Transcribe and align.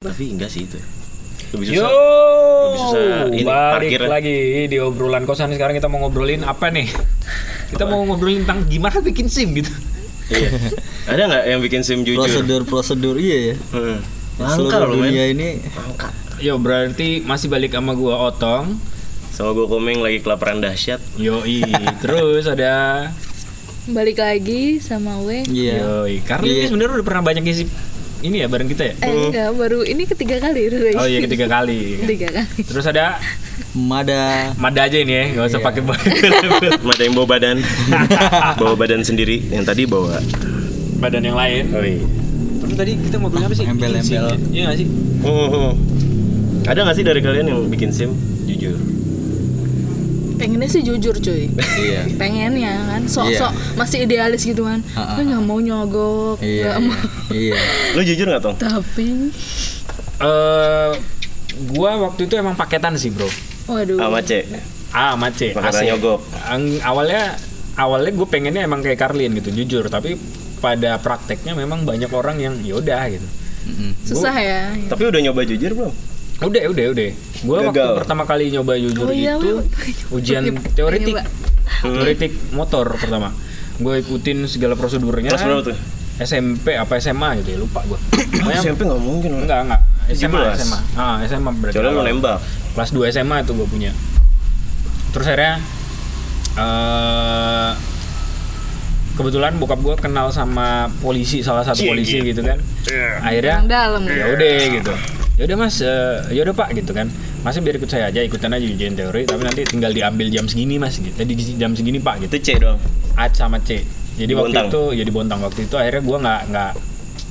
Tapi 0.00 0.32
enggak 0.32 0.48
sih 0.48 0.64
itu. 0.64 0.80
Lebih 1.52 1.76
Yo, 1.76 1.84
susah. 1.84 1.92
Lebih 2.64 2.80
susah 2.80 3.04
ini, 3.36 3.44
balik 3.44 3.68
parkirnya. 3.76 4.08
lagi 4.08 4.36
di 4.64 4.76
obrolan 4.80 5.28
kosan 5.28 5.52
sekarang 5.52 5.76
kita 5.76 5.92
mau 5.92 6.00
ngobrolin 6.00 6.40
apa 6.40 6.72
nih? 6.72 6.88
Kita 7.68 7.84
mau 7.84 8.08
ngobrolin 8.08 8.48
tentang 8.48 8.64
gimana 8.64 9.04
bikin 9.04 9.28
SIM 9.28 9.52
gitu. 9.52 9.68
Iya. 10.32 10.48
Ada 11.04 11.22
nggak 11.28 11.44
yang 11.52 11.60
bikin 11.60 11.84
SIM 11.84 12.00
jujur? 12.08 12.24
Prosedur-prosedur 12.24 13.20
iya 13.20 13.52
ya. 13.52 13.56
Hmm. 13.76 14.00
Langka 14.40 14.76
loh 14.80 14.96
men. 14.96 15.12
dunia 15.12 15.24
ini 15.28 15.60
Langka. 15.68 16.08
Yo, 16.40 16.56
berarti 16.56 17.20
masih 17.20 17.52
balik 17.52 17.76
sama 17.76 17.92
gua 17.92 18.32
Otong. 18.32 18.80
Sama 19.36 19.52
gue 19.52 19.68
komeng 19.68 20.00
lagi 20.00 20.24
kelaparan 20.24 20.64
dahsyat. 20.64 21.04
Yoi, 21.20 21.60
terus 22.00 22.48
ada 22.48 23.04
balik 23.84 24.16
lagi 24.16 24.80
sama 24.80 25.20
Weng 25.20 25.44
iya. 25.44 25.84
Yoi, 25.84 26.24
karena 26.24 26.48
Iya. 26.48 26.56
ini 26.56 26.66
sebenarnya 26.72 26.92
udah 26.96 27.04
pernah 27.04 27.20
banyak 27.20 27.44
ngisi 27.44 27.64
ini 28.20 28.36
ya 28.38 28.46
bareng 28.46 28.68
kita 28.68 28.82
ya? 28.84 28.94
eh 28.98 29.10
enggak 29.10 29.48
baru 29.54 29.80
ini 29.82 30.02
ketiga 30.04 30.36
kali 30.38 30.60
Oh 30.94 31.06
iya 31.06 31.18
ketiga 31.20 31.46
kali. 31.46 31.80
ketiga 32.04 32.28
kali 32.32 32.62
Terus 32.62 32.84
ada 32.84 33.16
Mada 33.70 34.50
Mada 34.56 34.82
aja 34.82 34.94
ini 34.94 35.08
ya, 35.10 35.24
nggak 35.32 35.46
usah 35.46 35.58
Iya. 35.58 35.66
pakai 35.66 35.82
Ada 36.90 37.02
yang 37.02 37.14
bawa 37.14 37.28
badan. 37.28 37.56
bawa 38.60 38.74
badan 38.74 39.00
sendiri. 39.00 39.40
Yang 39.46 39.64
tadi 39.64 39.82
bawa. 39.84 40.18
badan 40.98 41.22
yang 41.22 41.34
lain. 41.34 41.64
Oh 41.70 41.80
iya. 41.80 42.02
Terus 42.60 42.76
tadi 42.76 42.92
kita 42.98 43.16
ngobrolin 43.16 43.46
apa 43.46 43.54
sih? 43.54 43.64
Embel-embel. 43.64 44.24
Ya? 44.26 44.36
Iya 44.50 44.62
nggak 44.66 44.76
sih? 44.76 44.86
Hmm. 45.22 45.72
Ada 46.66 46.78
nggak 46.82 46.96
sih 46.96 47.04
dari 47.04 47.20
kalian 47.20 47.46
yang 47.46 47.60
bikin 47.68 47.88
SIM 47.88 48.10
jujur? 48.44 48.76
Pengennya 50.40 50.66
sih 50.66 50.80
jujur 50.80 51.12
cuy 51.14 51.52
iya. 51.76 52.08
pengennya 52.16 52.72
kan 52.88 53.02
sok-sok 53.04 53.52
masih 53.76 54.08
idealis 54.08 54.42
gitu 54.42 54.64
kan 54.64 54.80
gue 54.80 55.24
nggak 55.26 55.44
mau 55.44 55.60
nyogok 55.60 56.40
Iya. 56.40 56.62
nggak 56.64 56.78
mau 56.80 56.96
Iya. 57.30 57.60
Lu 57.92 58.00
jujur 58.02 58.26
nggak 58.26 58.42
tong? 58.42 58.56
tapi 58.56 59.30
Eh, 60.20 60.92
gua 61.66 61.90
waktu 61.98 62.24
itu 62.24 62.36
emang 62.36 62.52
paketan 62.52 62.92
sih 62.94 63.08
bro. 63.08 63.24
waduh 63.66 63.96
Sama 63.96 64.20
C. 64.20 64.44
Ah, 64.90 65.14
mace. 65.14 65.54
Paketan 65.54 65.86
nyogok. 65.86 66.20
Ang- 66.44 66.82
awalnya 66.82 67.38
awalnya 67.72 68.10
gue 68.10 68.28
pengennya 68.28 68.66
emang 68.66 68.82
kayak 68.82 68.98
Karlin 68.98 69.32
gitu, 69.32 69.48
jujur. 69.54 69.86
Tapi 69.86 70.18
pada 70.58 70.98
prakteknya 70.98 71.54
memang 71.54 71.86
banyak 71.86 72.10
orang 72.10 72.36
yang 72.36 72.54
yaudah 72.60 73.00
gitu. 73.08 73.24
Mm-mm. 73.60 73.92
susah 74.02 74.32
ya 74.34 74.72
Tapi 74.88 75.04
udah 75.04 75.20
nyoba 75.20 75.44
jujur 75.44 75.72
belum? 75.72 75.92
Udah, 76.40 76.62
udah, 76.72 76.84
udah. 76.96 77.10
Gue 77.40 77.56
waktu 77.60 77.84
pertama 78.00 78.22
kali 78.24 78.48
nyoba 78.48 78.72
jujur 78.76 79.08
Oh 79.08 79.12
iya, 79.12 79.36
itu 79.36 79.60
ujian 80.08 80.40
Nyoba. 80.44 80.60
teoretik, 80.72 81.14
Nyoba. 81.16 81.22
teoretik 81.84 82.32
motor 82.52 82.86
pertama. 82.96 83.28
Gue 83.76 84.00
ikutin 84.00 84.48
segala 84.48 84.76
prosedurnya. 84.76 85.32
Kelas 85.32 85.44
berapa 85.44 85.62
tuh? 85.72 85.76
SMP 86.20 86.76
apa 86.76 87.00
SMA 87.00 87.40
gitu 87.40 87.48
ya, 87.54 87.58
lupa 87.60 87.80
gue. 87.84 87.98
SMP 88.60 88.84
nggak 88.84 89.00
mungkin. 89.00 89.30
lah. 89.36 89.40
enggak, 89.44 89.60
enggak. 89.68 89.80
SMA, 90.10 90.40
17. 90.52 90.64
SMA. 90.64 90.78
Ah, 90.96 91.16
SMA 91.24 91.50
berarti. 91.54 91.74
Soalnya 91.76 91.92
lu 91.92 92.00
awal. 92.00 92.08
nembak. 92.08 92.36
kelas 92.70 92.90
2 92.92 93.10
SMA 93.10 93.36
itu 93.42 93.52
gue 93.52 93.66
punya 93.66 93.90
terus 95.10 95.26
akhirnya 95.26 95.58
eh 96.54 97.70
kebetulan 99.18 99.58
bokap 99.58 99.82
gue 99.82 99.94
kenal 99.98 100.30
sama 100.30 100.86
polisi 101.02 101.42
salah 101.42 101.66
satu 101.66 101.82
polisi 101.82 102.22
gitu. 102.22 102.40
gitu 102.40 102.42
kan 102.46 102.58
akhirnya 103.20 103.54
yang 103.58 103.68
dalam 103.68 104.02
ya 104.06 104.24
udah 104.32 104.54
gitu 104.70 104.92
ya 105.40 105.48
udah 105.48 105.56
mas 105.56 105.80
eh, 105.80 106.36
ya 106.36 106.44
udah 106.44 106.52
pak 106.52 106.76
gitu 106.76 106.92
kan 106.92 107.08
masnya 107.40 107.64
biar 107.64 107.80
ikut 107.80 107.88
saya 107.88 108.12
aja 108.12 108.20
ikutan 108.20 108.52
aja 108.52 108.60
ujian 108.60 108.92
teori 108.92 109.24
tapi 109.24 109.40
nanti 109.40 109.64
tinggal 109.64 109.88
diambil 109.88 110.28
jam 110.28 110.44
segini 110.44 110.76
mas 110.76 111.00
gitu 111.00 111.16
di 111.16 111.32
jam 111.56 111.72
segini 111.72 111.96
pak 111.96 112.20
gitu 112.20 112.36
Itu 112.36 112.44
C 112.44 112.48
dong. 112.60 112.76
A 113.16 113.24
sama 113.32 113.56
C 113.64 113.80
jadi 114.20 114.28
Di 114.28 114.36
waktu 114.36 114.52
Bontang. 114.52 114.68
itu 114.68 114.82
ya 114.92 115.02
di 115.08 115.12
Bontang 115.16 115.40
waktu 115.40 115.60
itu 115.64 115.74
akhirnya 115.80 116.04
gue 116.04 116.16
nggak 116.20 116.40
nggak 116.52 116.70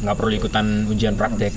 nggak 0.10 0.16
perlu 0.18 0.32
ikutan 0.34 0.66
ujian 0.90 1.14
praktek 1.14 1.54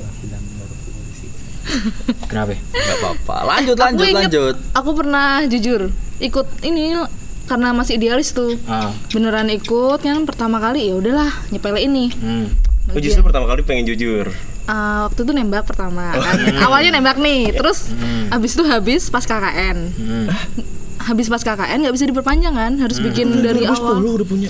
kenapa 2.28 2.53
Gak 2.75 2.97
apa-apa. 3.00 3.36
Lanjut 3.48 3.77
Aku 3.78 3.86
lanjut 3.86 4.05
inget, 4.05 4.19
lanjut. 4.28 4.55
aku 4.77 4.91
pernah 4.92 5.28
jujur 5.48 5.89
ikut 6.20 6.47
ini 6.69 7.00
karena 7.48 7.73
masih 7.73 7.97
idealis 7.97 8.36
tuh 8.36 8.61
ah 8.69 8.92
beneran 9.08 9.48
ikut 9.48 10.05
kan 10.05 10.23
pertama 10.29 10.61
kali 10.61 10.92
ya 10.92 11.01
udahlah 11.01 11.33
nyepele 11.48 11.80
ini 11.80 12.12
hmm. 12.12 12.46
Lu 12.92 12.98
justru 12.98 13.23
pertama 13.23 13.46
kali 13.46 13.62
pengen 13.62 13.86
jujur. 13.89 14.27
Ah, 14.64 15.05
waktu 15.05 15.20
itu 15.20 15.33
nembak 15.33 15.64
pertama 15.64 16.12
kan. 16.12 16.39
awalnya 16.61 16.95
nembak 16.95 17.17
nih 17.17 17.50
terus 17.58 17.90
habis 18.28 18.52
itu 18.52 18.62
habis 18.62 19.02
pas 19.06 19.23
KKN 19.23 19.77
Hmm. 19.92 20.27
habis 21.02 21.27
pas 21.27 21.40
KKN 21.40 21.83
nggak 21.83 21.92
bisa 21.92 22.06
diperpanjang 22.06 22.55
kan 22.55 22.73
harus 22.77 22.96
bikin 22.96 23.42
dari 23.42 23.64
awal 23.64 23.98
udah 23.98 24.23
punya. 24.23 24.46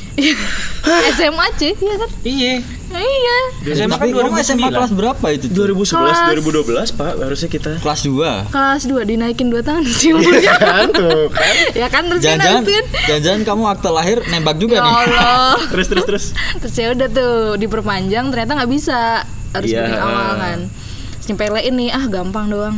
SMA 1.16 1.46
cuy 1.54 1.72
iya 1.72 1.94
kan 1.96 2.10
iya 2.22 2.54
iya 2.92 3.36
SMA 3.72 3.88
kan 3.90 4.04
Tapi 4.04 4.12
kamu 4.12 4.36
SMA 4.38 4.68
2009. 4.68 4.76
kelas 4.76 4.92
berapa 4.92 5.26
itu? 5.30 5.44
tuh? 5.48 5.64
2011, 5.66 5.96
Kelas- 5.96 6.92
2012 6.92 6.92
pak 6.92 7.12
harusnya 7.18 7.48
kita. 7.48 7.70
Kelas 7.78 8.00
2. 8.04 8.52
kelas 8.52 8.82
2 8.84 9.00
dinaikin 9.06 9.48
2 9.48 9.62
tahun 9.62 9.82
sih 9.96 10.12
umurnya 10.12 10.52
Kan 10.54 10.88
tuh 10.92 11.30
kan. 11.30 11.54
ya 11.72 11.88
kan 11.88 12.02
terus 12.06 12.20
kan 12.20 12.36
jangan-jangan 13.02 13.40
kamu 13.46 13.62
akte 13.70 13.88
lahir 13.88 14.18
nembak 14.26 14.56
juga 14.58 14.74
ya 14.74 14.82
nih. 14.82 14.92
Allah 15.08 15.56
Terus 15.66 15.86
terus 15.88 16.04
terus. 16.04 16.24
terus 16.58 16.74
ya 16.74 16.92
udah 16.92 17.08
tuh 17.08 17.32
diperpanjang 17.56 18.28
ternyata 18.28 18.52
nggak 18.54 18.70
bisa 18.70 19.24
harus 19.52 19.68
Iya. 19.68 19.84
bikin 19.84 20.00
awal 20.00 20.30
kan. 20.36 20.58
Nyempele 21.22 21.60
ini 21.62 21.86
ah 21.88 22.04
gampang 22.06 22.48
doang. 22.48 22.76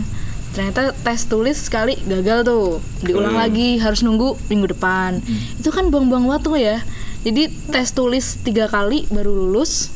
Ternyata 0.52 0.94
tes 0.94 1.26
tulis 1.26 1.58
sekali 1.58 1.98
gagal 2.00 2.44
tuh. 2.44 2.78
Diulang 3.00 3.34
Hmm. 3.34 3.42
lagi 3.42 3.76
harus 3.76 4.02
nunggu 4.02 4.38
minggu 4.46 4.70
depan. 4.70 5.18
Itu 5.56 5.70
kan 5.70 5.90
buang-buang 5.90 6.24
waktu 6.24 6.50
ya. 6.56 6.78
Jadi 7.22 7.42
tes 7.68 7.90
tulis 7.90 8.38
tiga 8.38 8.66
kali 8.66 9.08
baru 9.08 9.34
lulus. 9.34 9.90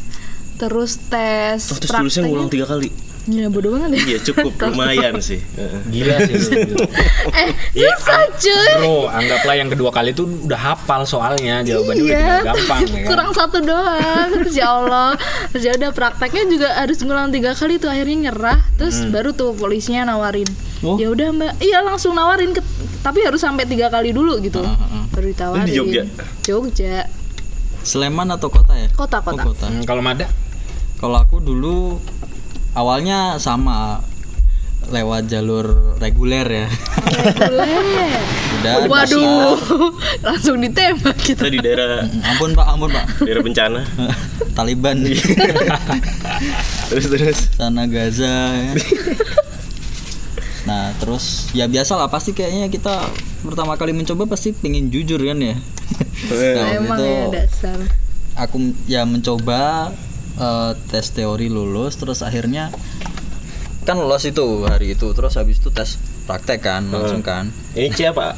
Terus 0.57 0.99
tes 1.07 1.71
Oh, 1.71 1.79
terus 1.79 1.93
tulisnya 1.93 2.27
ngulang 2.27 2.49
tiga 2.49 2.67
kali. 2.67 2.91
Ya 3.31 3.47
bodoh 3.47 3.71
banget 3.71 3.91
ya 3.93 4.01
Iya 4.07 4.19
cukup 4.23 4.53
lumayan 4.67 5.15
sih. 5.19 5.37
Heeh. 5.51 5.81
Gila 5.87 6.17
sih. 6.23 6.35
Gila. 6.41 6.87
eh 7.41 7.49
Iya, 7.73 7.93
susah 7.95 8.25
cuy 8.33 8.73
Bro, 8.75 8.97
anggaplah 9.07 9.55
yang 9.55 9.69
kedua 9.69 9.91
kali 9.91 10.11
tuh 10.11 10.25
udah 10.43 10.57
hafal 10.59 11.05
soalnya 11.05 11.61
jawabannya 11.61 12.03
udah 12.03 12.09
iya 12.09 12.19
tinggal 12.19 12.47
gampang 12.49 12.81
ya 12.81 12.89
kan? 12.89 13.07
kurang 13.07 13.31
satu 13.31 13.59
doang 13.61 14.29
terus 14.35 14.55
ya 14.55 14.67
Allah 14.71 15.11
terus 15.49 15.63
ya 15.63 15.73
udah 15.75 15.91
prakteknya 15.91 16.45
juga 16.47 16.69
harus 16.75 16.99
ngulang 16.99 17.29
tiga 17.29 17.53
kali 17.53 17.77
tuh 17.77 17.87
akhirnya 17.87 18.17
nyerah 18.27 18.59
terus 18.75 18.97
Hmm. 18.99 19.11
baru 19.11 19.31
tuh 19.31 19.53
polisinya 19.55 20.03
nawarin 20.07 20.49
Oh. 20.79 20.95
ya 20.95 21.07
udah 21.09 21.29
mbak 21.31 21.53
iya 21.59 21.79
langsung 21.81 22.13
nawarin 22.13 22.51
ke- 22.51 22.63
tapi 23.01 23.21
harus 23.21 23.39
sampai 23.39 23.63
tiga 23.65 23.87
kali 23.89 24.11
dulu 24.11 24.39
gitu 24.39 24.59
Ah, 24.61 24.73
ah, 24.73 24.87
ah. 24.93 25.05
baru 25.09 25.27
ditawarin 25.29 25.61
Ini 25.61 25.69
di 25.69 25.75
Jogja? 25.77 26.03
Jogja 26.43 26.97
Sleman 27.81 28.29
atau 28.29 28.49
kota 28.49 28.73
ya? 28.73 28.89
kota 28.91 29.19
kota 29.19 29.39
Oh, 29.39 29.47
kota. 29.49 29.67
Hmm, 29.67 29.83
kalau 29.83 30.01
Mada 30.01 30.27
Kalau 30.97 31.15
aku 31.17 31.39
dulu 31.39 31.99
awalnya 32.79 33.43
sama 33.43 34.07
lewat 34.89 35.27
jalur 35.29 35.99
reguler 35.99 36.47
ya. 36.47 36.67
boleh 37.35 37.83
Udah 38.59 38.75
di 38.81 38.89
waduh 38.89 39.59
pasar. 39.59 39.91
langsung 40.31 40.57
ditembak 40.63 41.17
gitu 41.21 41.37
Kita 41.45 41.51
di 41.53 41.61
daerah 41.61 42.07
Ampun 42.07 42.57
Pak, 42.57 42.67
ampun 42.67 42.91
Pak. 42.95 43.05
daerah 43.27 43.43
bencana. 43.45 43.81
Taliban. 44.57 45.05
Terus 46.89 47.07
terus. 47.13 47.39
Sana 47.53 47.85
Gaza 47.85 48.57
ya. 48.57 48.73
Nah 50.65 50.97
terus 50.97 51.53
ya 51.53 51.69
biasa 51.69 52.01
lah 52.01 52.09
pasti 52.09 52.33
kayaknya 52.33 52.73
kita 52.73 53.13
pertama 53.45 53.77
kali 53.77 53.93
mencoba 53.93 54.25
pasti 54.25 54.57
pengen 54.57 54.89
jujur 54.89 55.21
kan 55.21 55.37
ya. 55.37 55.53
Nah, 55.53 56.33
waktu 56.33 56.77
emang 56.81 56.99
itu 56.99 57.05
ya 57.05 57.25
dasar 57.29 57.79
aku 58.39 58.57
ya 58.87 59.03
mencoba 59.03 59.91
eh, 60.39 60.73
tes 60.89 61.07
teori 61.13 61.51
lulus 61.51 61.99
terus 61.99 62.23
akhirnya 62.23 62.71
kan 63.83 63.97
lolos 63.97 64.25
itu 64.29 64.69
hari 64.69 64.95
itu 64.95 65.11
terus 65.17 65.35
habis 65.41 65.59
itu 65.59 65.73
tes 65.73 65.97
praktek 66.29 66.61
kan 66.61 66.83
langsung 66.93 67.25
kan. 67.25 67.49
Ini 67.73 67.89
C 67.93 68.13
apa? 68.13 68.37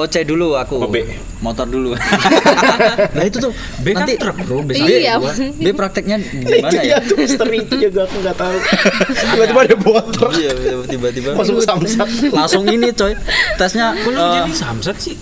oh 0.00 0.06
C 0.08 0.24
dulu 0.24 0.56
aku. 0.56 0.80
Oh, 0.80 0.88
B. 0.88 1.04
motor 1.44 1.68
dulu. 1.68 1.92
Nah 3.16 3.24
itu 3.24 3.40
tuh 3.40 3.52
B 3.80 3.96
kan 3.96 4.04
nanti 4.04 4.20
truk 4.20 4.36
bro, 4.44 4.60
B 4.64 4.76
iya. 4.76 5.16
B 5.40 5.66
prakteknya 5.72 6.20
gimana 6.44 6.80
ya? 6.84 7.00
tuh 7.00 7.16
misteri 7.16 7.64
itu 7.64 7.74
juga 7.80 8.08
aku 8.08 8.16
nggak 8.20 8.36
tahu. 8.36 8.56
Tiba-tiba 9.34 9.60
ada 9.64 9.76
motor 9.76 10.28
iya 10.36 10.52
tiba-tiba. 10.84 11.36
Masuk 11.36 11.60
ke 11.60 11.64
samsat. 11.64 12.08
langsung 12.32 12.64
ini 12.68 12.92
coy. 12.92 13.16
Tesnya 13.56 13.96
Kok 13.96 14.10
lu 14.12 14.20
eh, 14.20 14.32
jadi 14.40 14.52
samsat 14.52 14.96
sih? 15.00 15.16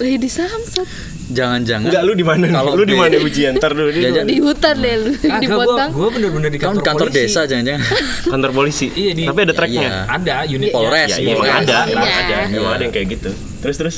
Wih 0.00 0.16
di 0.20 0.28
samsat 0.28 0.88
jangan-jangan 1.34 1.90
Enggak 1.90 2.02
lu 2.02 2.12
di 2.12 2.22
mana? 2.22 2.46
Kalau 2.48 2.72
Lu 2.72 2.82
di 2.82 2.94
mana 2.94 3.18
ujian? 3.18 3.52
Ntar 3.54 3.70
dulu 3.70 3.90
di 3.90 4.38
hutan 4.38 4.74
deh 4.78 4.94
lu 4.96 5.10
di 5.12 5.28
Kagak, 5.44 5.88
gua, 5.90 6.08
bener-bener 6.08 6.48
di 6.48 6.56
kan 6.56 6.72
kantor, 6.72 6.82
kantor 6.86 7.08
polisi. 7.08 7.26
desa 7.26 7.40
jangan-jangan 7.44 7.82
kantor 8.32 8.50
polisi. 8.52 8.86
Iya, 8.88 9.12
di- 9.12 9.26
Tapi 9.26 9.40
ada 9.42 9.52
tracknya. 9.52 9.82
Iya. 9.82 9.92
Ada 10.08 10.34
unit 10.46 10.70
Polres, 10.70 11.08
Ya, 11.08 11.16
iya, 11.16 11.26
emang 11.28 11.36
Polres. 11.36 11.54
ada, 11.60 11.76
Iya. 11.76 11.92
emang 11.92 12.08
ada, 12.08 12.36
emang 12.46 12.62
Iya. 12.64 12.70
ada 12.72 12.82
yang 12.82 12.94
kayak 12.94 13.08
gitu. 13.12 13.30
Terus 13.60 13.76
terus. 13.76 13.96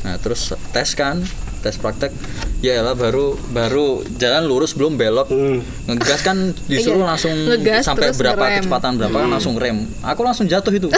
Nah 0.00 0.14
terus 0.16 0.40
tes 0.70 0.88
kan, 0.92 1.16
tes 1.58 1.74
praktek, 1.74 2.12
ya 2.60 2.78
lah 2.78 2.92
baru 2.92 3.32
baru 3.48 3.86
jalan 4.14 4.44
lurus 4.44 4.72
belum 4.72 4.94
belok, 4.94 5.28
Hmm. 5.28 5.64
ngegas 5.86 6.20
kan 6.20 6.36
disuruh 6.62 7.00
Iya. 7.00 7.08
langsung 7.08 7.32
Ngegas 7.32 7.82
sampai 7.82 8.12
berapa 8.12 8.36
ngerem. 8.38 8.56
kecepatan 8.62 8.92
berapa 8.94 9.16
kan 9.16 9.28
langsung 9.30 9.54
rem, 9.56 9.78
aku 10.00 10.20
langsung 10.20 10.44
jatuh 10.44 10.70
itu, 10.70 10.88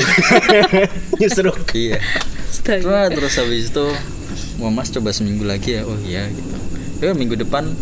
Justru. 1.22 1.50
iya. 1.72 2.02
Terus 2.58 3.34
habis 3.36 3.70
itu, 3.70 3.86
mau 4.56 4.72
mas 4.72 4.88
coba 4.88 5.12
seminggu 5.12 5.44
lagi 5.44 5.76
ya, 5.76 5.82
oh 5.84 5.98
iya 6.04 6.28
gitu. 6.32 6.56
Ya 7.04 7.12
minggu 7.12 7.36
depan 7.36 7.76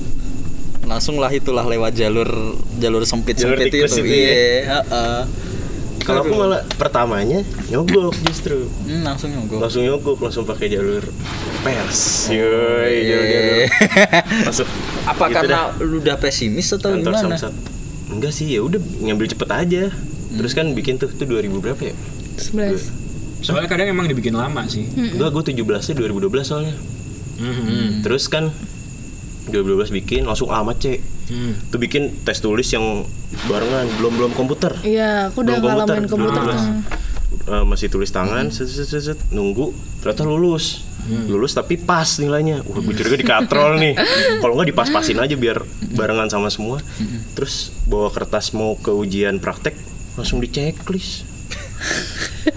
langsung 0.84 1.16
lah 1.16 1.32
itulah 1.32 1.64
lewat 1.64 1.96
jalur 1.96 2.28
jalur 2.76 3.02
sempit 3.08 3.40
Jalur 3.40 3.56
sempit 3.56 3.72
itu, 3.72 3.86
itu 3.88 4.00
ya? 4.04 4.04
iya, 4.04 4.36
heeh. 4.68 5.20
Kalau 6.04 6.20
aku 6.20 6.36
malah 6.36 6.60
pertamanya 6.76 7.40
nyogok 7.72 8.12
justru. 8.28 8.68
Hmm, 8.84 9.08
langsung 9.08 9.32
nyogok. 9.32 9.56
Langsung 9.56 9.82
nyogok, 9.88 10.18
langsung 10.20 10.44
pakai 10.44 10.68
jalur 10.68 11.00
pers. 11.64 12.28
Yoi, 12.28 13.08
jalur 13.08 13.24
jalur. 13.24 13.56
Masuk. 14.52 14.68
Apa 15.08 15.24
gitu 15.32 15.36
karena 15.40 15.60
lu 15.80 15.96
udah 16.04 16.16
pesimis 16.20 16.68
atau 16.76 16.92
kantor 16.92 17.16
gimana? 17.16 17.40
Samsat. 17.40 17.54
Enggak 18.12 18.32
sih, 18.36 18.52
ya 18.52 18.60
udah 18.60 18.76
ngambil 19.00 19.32
cepet 19.32 19.48
aja. 19.48 19.82
Terus 20.34 20.52
kan 20.52 20.76
bikin 20.76 21.00
tuh 21.00 21.08
tuh 21.08 21.24
2000 21.24 21.64
berapa 21.64 21.80
ya? 21.80 21.94
11 22.36 23.03
Soalnya 23.44 23.68
kadang 23.68 23.92
emang 23.92 24.08
dibikin 24.08 24.32
lama 24.32 24.64
sih. 24.64 24.88
Enggak, 24.88 25.36
gue 25.36 25.52
17 25.52 25.92
nya 25.92 25.94
2012 26.00 26.48
soalnya. 26.48 26.74
Mhm. 27.36 28.00
Terus 28.00 28.24
kan 28.32 28.48
2012 29.52 29.92
bikin 29.92 30.24
langsung 30.24 30.48
alamat 30.48 30.76
C. 30.80 30.86
Hmm. 31.28 31.52
Tuh 31.68 31.80
bikin 31.80 32.24
tes 32.24 32.40
tulis 32.40 32.68
yang 32.72 33.04
barengan, 33.48 33.88
belum 34.00 34.12
belum 34.16 34.32
komputer. 34.32 34.72
Iya, 34.84 35.28
aku 35.32 35.44
udah 35.44 35.60
Belum 35.60 35.84
ngalamin 35.84 36.04
komputer 36.08 36.40
belum 36.40 36.56
tuh. 36.56 36.64
Eh, 37.44 37.64
masih 37.68 37.92
tulis 37.92 38.08
tangan, 38.08 38.48
set, 38.48 38.70
set, 38.72 38.88
set, 38.88 39.02
set, 39.04 39.18
nunggu, 39.28 39.76
ternyata 40.00 40.24
lulus. 40.24 40.84
Lulus 41.04 41.52
tapi 41.52 41.76
pas 41.76 42.08
nilainya. 42.16 42.64
Wah, 42.64 42.80
gue 42.80 42.94
curiga 42.96 43.20
dikatrol 43.20 43.76
nih. 43.76 43.92
Kalau 44.40 44.56
nggak 44.56 44.72
dipas-pasin 44.72 45.20
aja 45.20 45.36
biar 45.36 45.60
barengan 45.92 46.32
sama 46.32 46.48
semua. 46.48 46.80
Terus 47.36 47.76
bawa 47.84 48.08
kertas 48.08 48.56
mau 48.56 48.80
ke 48.80 48.88
ujian 48.88 49.36
praktek, 49.36 49.76
langsung 50.16 50.40
di 50.40 50.48
checklist. 50.48 51.28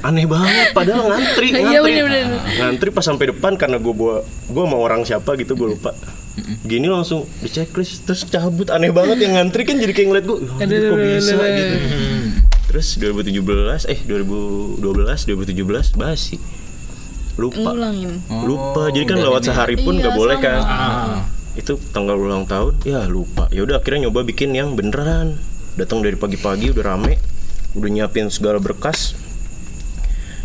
Aneh 0.04 0.28
banget, 0.28 0.72
padahal 0.72 1.10
ngantri, 1.10 1.52
ngantri. 1.52 1.72
Iya, 1.74 1.80
bener-bener. 1.84 2.26
Ngantri 2.60 2.90
pas 2.92 3.04
sampai 3.04 3.32
depan 3.34 3.56
karena 3.56 3.80
gue 3.80 3.94
bawa, 3.94 4.24
gue 4.24 4.64
sama 4.64 4.78
orang 4.78 5.02
siapa 5.04 5.36
gitu 5.40 5.56
gue 5.56 5.76
lupa. 5.76 5.92
Gini 6.64 6.86
langsung 6.86 7.26
di 7.42 7.50
checklist, 7.50 8.06
terus 8.06 8.22
cabut 8.30 8.70
aneh 8.70 8.94
banget 8.94 9.26
yang 9.26 9.36
ngantri 9.36 9.66
kan 9.66 9.82
jadi 9.82 9.90
kayak 9.92 10.08
ngeliat 10.12 10.26
gue, 10.28 10.38
kok 10.46 10.98
bisa 11.02 11.34
gitu. 11.34 11.76
Terus 12.68 12.88
2017 13.00 13.90
eh 13.90 14.00
2012 14.06 14.84
2017 14.84 15.96
basi. 15.98 16.38
Lupa. 17.38 17.72
Ngulangin. 17.74 18.22
Lupa. 18.44 18.90
Jadi 18.92 19.06
kan 19.08 19.18
lewat 19.22 19.42
ini. 19.46 19.48
sehari 19.50 19.76
pun 19.78 19.94
Iya, 19.96 20.02
nggak 20.04 20.16
boleh 20.18 20.36
sama. 20.42 20.46
kan. 20.46 20.60
Ah. 20.66 21.18
Itu 21.58 21.78
tanggal 21.90 22.18
ulang 22.18 22.46
tahun, 22.46 22.78
ya 22.86 23.06
lupa. 23.10 23.50
Ya 23.50 23.66
udah 23.66 23.82
akhirnya 23.82 24.10
nyoba 24.10 24.26
bikin 24.26 24.54
yang 24.54 24.78
beneran. 24.78 25.42
Datang 25.78 26.02
dari 26.02 26.18
pagi-pagi 26.18 26.74
udah 26.74 26.84
rame, 26.86 27.18
udah 27.78 27.90
nyiapin 27.90 28.28
segala 28.28 28.58
berkas. 28.58 29.14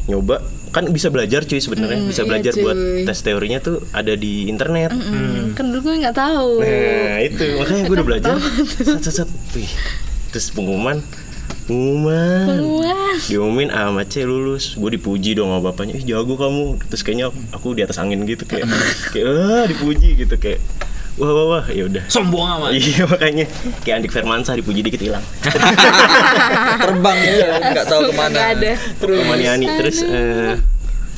Nyoba 0.04 0.42
kan 0.68 0.88
bisa 0.88 1.08
belajar 1.08 1.44
cuy 1.44 1.56
sebenarnya, 1.56 2.00
Hmm, 2.00 2.08
bisa 2.08 2.22
iya, 2.22 2.28
belajar 2.28 2.52
buat 2.56 2.74
cuy. 2.74 3.04
tes 3.04 3.18
teorinya 3.20 3.58
tuh 3.58 3.84
ada 3.90 4.12
di 4.12 4.46
internet. 4.46 4.90
Hmm, 4.90 5.52
Kan 5.52 5.68
dulu 5.68 5.80
gue 5.86 6.00
nggak 6.00 6.16
tahu. 6.16 6.58
Nah 6.58 7.16
itu 7.20 7.44
makanya 7.56 7.82
gue 7.84 7.94
udah 7.94 8.06
belajar. 8.06 8.34
Set 8.78 9.00
set 9.00 9.14
set. 9.14 9.28
Wih. 9.52 9.68
Terus 10.32 10.48
pengumuman, 10.50 11.04
pengumuman. 11.66 12.56
Diumumin 13.28 13.68
A 13.68 13.86
sama 13.86 14.02
C 14.02 14.24
lulus. 14.24 14.74
Gue 14.74 14.90
dipuji 14.90 15.36
dong 15.36 15.52
sama 15.52 15.60
bapaknya. 15.62 15.94
Ih 15.94 16.04
jago 16.04 16.34
kamu. 16.34 16.80
Terus 16.88 17.02
kayaknya 17.02 17.26
aku 17.52 17.76
di 17.76 17.84
atas 17.84 18.00
angin 18.00 18.24
gitu 18.24 18.42
kayak 18.42 18.64
kayak 19.12 19.26
ah 19.28 19.64
dipuji 19.68 20.16
gitu 20.18 20.34
kayak 20.34 20.58
wah 21.14 21.30
wah 21.30 21.44
wah 21.50 21.64
ya 21.66 21.84
udah. 21.84 22.04
Sombong 22.06 22.46
amat. 22.56 22.70
Iya 22.72 23.04
makanya 23.04 23.44
kayak 23.82 23.96
Andik 23.98 24.12
Firmansyah 24.12 24.54
dipuji 24.56 24.80
dikit 24.80 25.00
hilang. 25.00 25.24
Terbang 26.82 27.18
ya, 27.18 27.48
nggak 27.62 27.86
tahu 27.86 28.00
ke 28.08 28.14
mana. 28.14 28.32
nggak 28.32 28.48
ada. 28.56 28.72
Terus 28.96 29.18
Niani 29.32 29.66
terus 29.76 29.96
eh, 30.02 30.54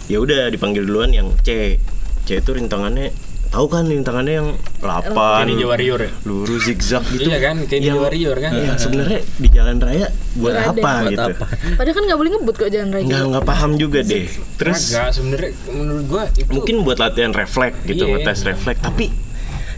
ya 0.06 0.18
udah 0.18 0.48
dipanggil 0.48 0.82
duluan 0.82 1.10
yang 1.10 1.28
C. 1.40 1.78
C 2.22 2.38
itu 2.38 2.50
rintangannya 2.50 3.12
tahu 3.46 3.70
kan 3.70 3.86
rintangannya 3.86 4.34
yang 4.34 4.48
8 4.82 5.14
Kayak 5.14 5.46
Ninja 5.46 5.66
Warrior 5.70 6.00
ya? 6.00 6.10
lurus 6.26 6.66
zigzag 6.66 7.06
gitu. 7.06 7.30
Iya 7.30 7.38
kan, 7.38 7.62
kayak 7.62 7.80
Ninja 7.80 7.94
Warrior 7.94 8.36
kan? 8.36 8.50
Iya, 8.50 8.72
sebenarnya 8.74 9.20
di 9.22 9.48
jalan 9.48 9.76
raya 9.78 10.06
buat 10.34 10.52
Nggak 10.52 10.66
apa 10.66 10.82
Buat 10.82 11.06
gitu. 11.06 11.30
apa? 11.30 11.46
Padahal 11.78 11.94
kan 11.94 12.02
nggak 12.02 12.18
boleh 12.18 12.30
ngebut 12.34 12.54
kok 12.56 12.68
jalan 12.68 12.88
raya. 12.90 13.04
Nggak 13.06 13.22
nggak 13.30 13.44
paham 13.46 13.70
juga 13.78 14.00
deh. 14.02 14.26
Terus 14.58 14.80
Agak 14.90 15.08
sebenarnya 15.14 15.50
menurut 15.70 16.04
gua 16.04 16.22
itu 16.32 16.50
mungkin 16.50 16.74
buat 16.82 16.98
latihan 16.98 17.30
refleks 17.30 17.78
gitu, 17.86 18.04
Iya. 18.04 18.12
ngetes 18.18 18.40
refleks. 18.42 18.80
Tapi 18.82 19.06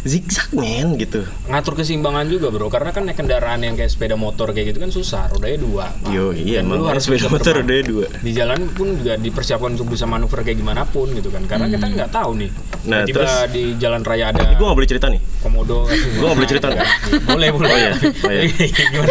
zigzag 0.07 0.49
men 0.53 0.95
gitu. 0.95 1.27
ngatur 1.45 1.75
keseimbangan 1.75 2.25
juga 2.25 2.49
bro 2.49 2.67
karena 2.67 2.89
kan 2.89 3.03
naik 3.03 3.17
kendaraan 3.17 3.61
yang 3.61 3.75
kayak 3.75 3.89
sepeda 3.89 4.15
motor 4.15 4.51
kayak 4.51 4.71
gitu 4.71 4.79
kan 4.79 4.89
susah 4.89 5.27
rodanya 5.29 5.59
dua 5.59 5.87
Yo 6.07 6.31
iya 6.31 6.61
Dan 6.61 6.71
emang 6.71 6.79
lu 6.79 6.87
harus 6.87 7.05
sepeda 7.05 7.27
motor 7.27 7.59
udah 7.59 7.77
dua. 7.83 8.07
di 8.17 8.31
jalan 8.31 8.71
pun 8.71 8.95
juga 8.95 9.15
dipersiapkan 9.17 9.71
untuk 9.73 9.89
bisa 9.89 10.05
manuver 10.05 10.41
kayak 10.41 10.57
gimana 10.57 10.83
pun 10.85 11.11
gitu 11.11 11.29
kan 11.29 11.43
karena 11.45 11.67
kita 11.67 11.87
nggak 11.89 12.11
tahu 12.11 12.33
nih 12.37 12.51
Hmm. 12.79 12.93
Nah, 12.93 13.03
tiba 13.03 13.19
terus- 13.19 13.51
di 13.51 13.75
jalan 13.77 13.99
raya 14.01 14.31
ada 14.31 14.47
Gue 14.55 14.63
gak 14.63 14.79
boleh 14.79 14.87
cerita 14.87 15.11
nih. 15.11 15.19
komodo 15.43 15.91
Gue 15.91 16.23
gak 16.23 16.39
boleh 16.39 16.47
cerita 16.49 16.67
nggak? 16.71 16.87
boleh 17.27 17.49
boleh 17.51 17.67
Oh 17.67 17.75
iya, 17.77 17.93
oh 17.99 18.31
iya. 18.31 18.43
gimana 18.87 19.11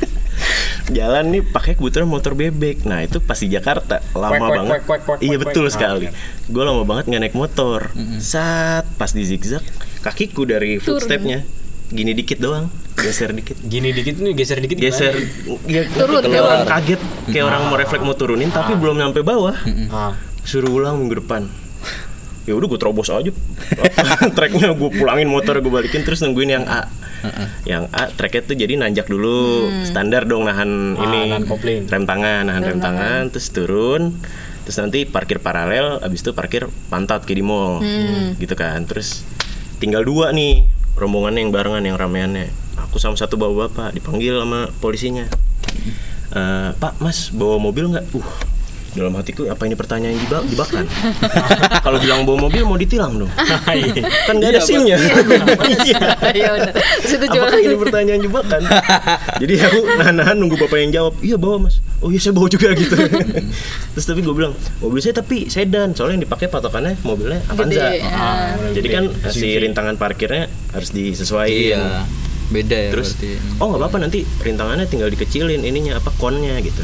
Jalan 0.86 1.24
nih 1.28 1.42
pakai 1.42 1.74
kebetulan 1.74 2.06
motor 2.06 2.32
bebek. 2.32 2.86
Nah 2.86 3.02
itu 3.02 3.18
pas 3.18 3.34
di 3.34 3.48
Jakarta 3.48 3.98
lama 4.12 4.38
Kwek, 4.38 4.50
banget. 4.54 4.70
kwek, 4.70 4.82
kwek, 4.84 5.00
kwek, 5.02 5.18
iya 5.20 5.36
betul 5.36 5.64
kwek. 5.64 5.68
Ah, 5.68 5.74
sekali. 5.74 6.06
Gue 6.46 6.62
lama 6.62 6.82
banget 6.82 7.04
nggak 7.06 7.22
naik 7.22 7.36
motor. 7.36 7.90
Saat 8.16 8.86
pas 8.94 9.10
di 9.10 9.22
zigzag 9.22 9.62
kakiku 10.00 10.46
dari 10.46 10.78
footstepnya 10.78 11.42
gini 11.86 12.14
dikit 12.14 12.38
doang, 12.38 12.66
geser 12.94 13.30
dikit. 13.30 13.58
gini 13.60 13.90
dikit 13.90 14.18
nih 14.18 14.34
geser 14.34 14.58
dikit? 14.58 14.74
Geser, 14.74 15.14
ya, 15.66 15.86
Turun, 15.86 16.18
kayak 16.18 16.34
keluar. 16.34 16.46
orang 16.50 16.66
kaget, 16.66 17.00
kayak 17.30 17.44
orang 17.46 17.62
mau 17.66 17.78
refleks 17.78 18.02
mau 18.02 18.14
turunin, 18.14 18.50
tapi 18.50 18.74
belum 18.74 18.98
nyampe 18.98 19.22
bawah. 19.22 19.54
ah. 19.90 20.14
suruh 20.42 20.70
ulang 20.70 20.98
minggu 20.98 21.22
depan 21.22 21.46
ya 22.46 22.54
udah 22.54 22.70
gue 22.70 22.78
terobos 22.78 23.10
aja 23.10 23.34
treknya 24.38 24.70
gue 24.70 24.90
pulangin 24.94 25.26
motor 25.26 25.58
gue 25.58 25.66
balikin 25.66 26.06
terus 26.06 26.22
nungguin 26.22 26.54
yang 26.54 26.64
A 26.64 26.86
yang 27.64 27.88
A 27.90 28.08
treknya 28.08 28.42
tuh 28.44 28.54
jadi 28.54 28.74
nanjak 28.74 29.06
dulu 29.06 29.66
standar 29.82 30.24
dong 30.24 30.44
nahan 30.44 30.94
Ah, 30.94 31.04
ini. 31.04 31.20
nahan 31.30 31.44
kopling. 31.44 31.84
rem 31.84 32.04
tangan 32.04 32.42
nahan 32.44 32.62
rem 32.62 32.78
tangan. 32.78 33.22
terus 33.28 33.48
turun. 33.50 34.16
Terus 34.62 34.76
nanti 34.76 35.06
parkir 35.06 35.38
paralel 35.38 35.98
abis 36.00 36.20
itu 36.20 36.32
parkir 36.32 36.66
pantat 36.86 37.22
kayak 37.22 37.38
di 37.38 37.44
mall. 37.44 37.78
Gitu 38.34 38.52
kan. 38.52 38.82
Terus 38.84 39.22
tinggal 39.78 40.02
dua 40.02 40.30
nih 40.30 40.66
rombongannya 40.94 41.40
yang 41.40 41.52
barengan 41.52 41.82
yang 41.82 41.94
rameannya. 41.94 42.50
Aku 42.82 42.98
sama 42.98 43.14
satu 43.14 43.36
bawa 43.36 43.66
bapak 43.66 43.94
dipanggil 43.94 44.36
sama 44.36 44.68
polisinya. 44.78 45.28
Eh, 46.28 46.70
Pak 46.74 46.98
Mas 46.98 47.30
bawa 47.30 47.56
mobil 47.56 47.86
nggak? 47.88 48.06
Uh 48.12 48.26
dalam 48.96 49.12
hatiku 49.12 49.44
apa 49.46 49.62
ini 49.62 49.76
pertanyaan 49.76 50.16
jebak 50.16 50.42
jebakan 50.48 50.84
kalau 51.84 51.98
bilang 52.00 52.24
bawa 52.24 52.48
mobil 52.48 52.64
mau 52.64 52.74
ditilang 52.74 53.12
dong. 53.14 53.30
Kan 54.26 54.34
nggak 54.34 54.50
ada 54.50 54.60
simnya 54.60 54.96
iya 55.84 56.00
Iya. 56.32 56.50
Terus 56.98 57.12
itu 57.14 57.26
coba 57.28 57.44
apakah 57.46 57.60
ini 57.60 57.76
pertanyaan 57.76 58.20
jebakan? 58.20 58.60
Jadi 59.36 59.54
aku 59.60 59.78
nahan-nahan 59.94 60.36
nunggu 60.36 60.56
bapak 60.58 60.78
yang 60.80 60.90
jawab 60.92 61.14
iya 61.20 61.36
bawa 61.36 61.68
mas. 61.68 61.78
Oh 62.00 62.08
iya 62.08 62.18
saya 62.18 62.32
bawa 62.32 62.48
juga 62.48 62.72
gitu. 62.72 62.96
Terus 63.92 64.04
tapi 64.04 64.20
gue 64.20 64.34
bilang 64.34 64.52
mobil 64.80 64.98
saya 64.98 65.14
tapi 65.14 65.46
sedan 65.46 65.92
soalnya 65.92 66.16
yang 66.16 66.24
dipakai 66.24 66.48
patokannya 66.48 66.96
mobilnya 67.02 67.40
Avanza. 67.46 67.76
Gede. 67.76 68.00
ah. 68.02 68.56
jadi 68.72 68.88
kan 68.88 69.04
si 69.28 69.48
rintangan 69.52 69.96
parkirnya 69.96 70.48
harus 70.72 70.90
disesuaikan 70.90 71.52
Iya. 71.52 71.84
Beda 72.46 72.78
ya 72.78 72.90
terus 72.90 73.18
berarti. 73.18 73.58
oh 73.58 73.66
nggak 73.68 73.80
apa-apa 73.82 73.98
nanti 74.00 74.18
rintangannya 74.38 74.86
tinggal 74.86 75.10
dikecilin 75.10 75.60
ininya 75.60 75.98
apa 75.98 76.14
konnya 76.14 76.54
gitu 76.62 76.78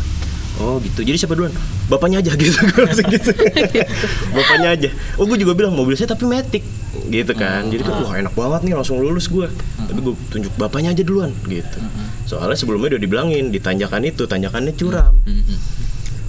oh 0.61 0.77
gitu. 0.83 1.01
Jadi 1.07 1.17
siapa 1.17 1.33
duluan? 1.33 1.55
Bapaknya 1.89 2.21
aja 2.21 2.37
gitu. 2.41 2.53
Gue 2.53 2.83
langsung 2.85 3.09
gitu. 3.09 3.31
Bapaknya 4.37 4.69
aja. 4.77 4.89
Oh 5.17 5.25
gue 5.25 5.39
juga 5.41 5.53
bilang 5.57 5.73
mobil 5.73 5.97
saya 5.97 6.13
tapi 6.13 6.29
metik. 6.29 6.65
Gitu 7.09 7.33
kan. 7.33 7.69
Jadi 7.73 7.83
kan 7.85 7.95
wah 8.05 8.15
enak 8.19 8.35
banget 8.37 8.61
nih 8.69 8.75
langsung 8.77 9.01
lulus 9.01 9.29
gue 9.29 9.49
tapi 9.83 9.99
gue 9.99 10.15
tunjuk 10.33 10.53
bapaknya 10.57 10.97
aja 10.97 11.05
duluan 11.05 11.33
gitu. 11.45 11.79
Soalnya 12.25 12.57
sebelumnya 12.57 12.97
udah 12.97 13.03
dibilangin 13.03 13.53
di 13.53 13.61
tanjakan 13.61 14.09
itu 14.09 14.25
tanjakannya 14.25 14.73
curam. 14.73 15.13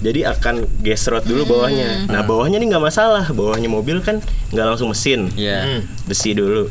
Jadi 0.04 0.20
akan 0.20 0.68
gesrot 0.84 1.24
dulu 1.24 1.48
bawahnya. 1.48 2.04
Nah 2.12 2.20
bawahnya 2.28 2.60
nih 2.60 2.76
nggak 2.76 2.84
masalah. 2.84 3.24
Bawahnya 3.32 3.72
mobil 3.72 4.04
kan 4.04 4.20
nggak 4.52 4.66
langsung 4.68 4.92
mesin. 4.92 5.32
Iya. 5.32 5.80
besi 6.04 6.36
dulu. 6.36 6.68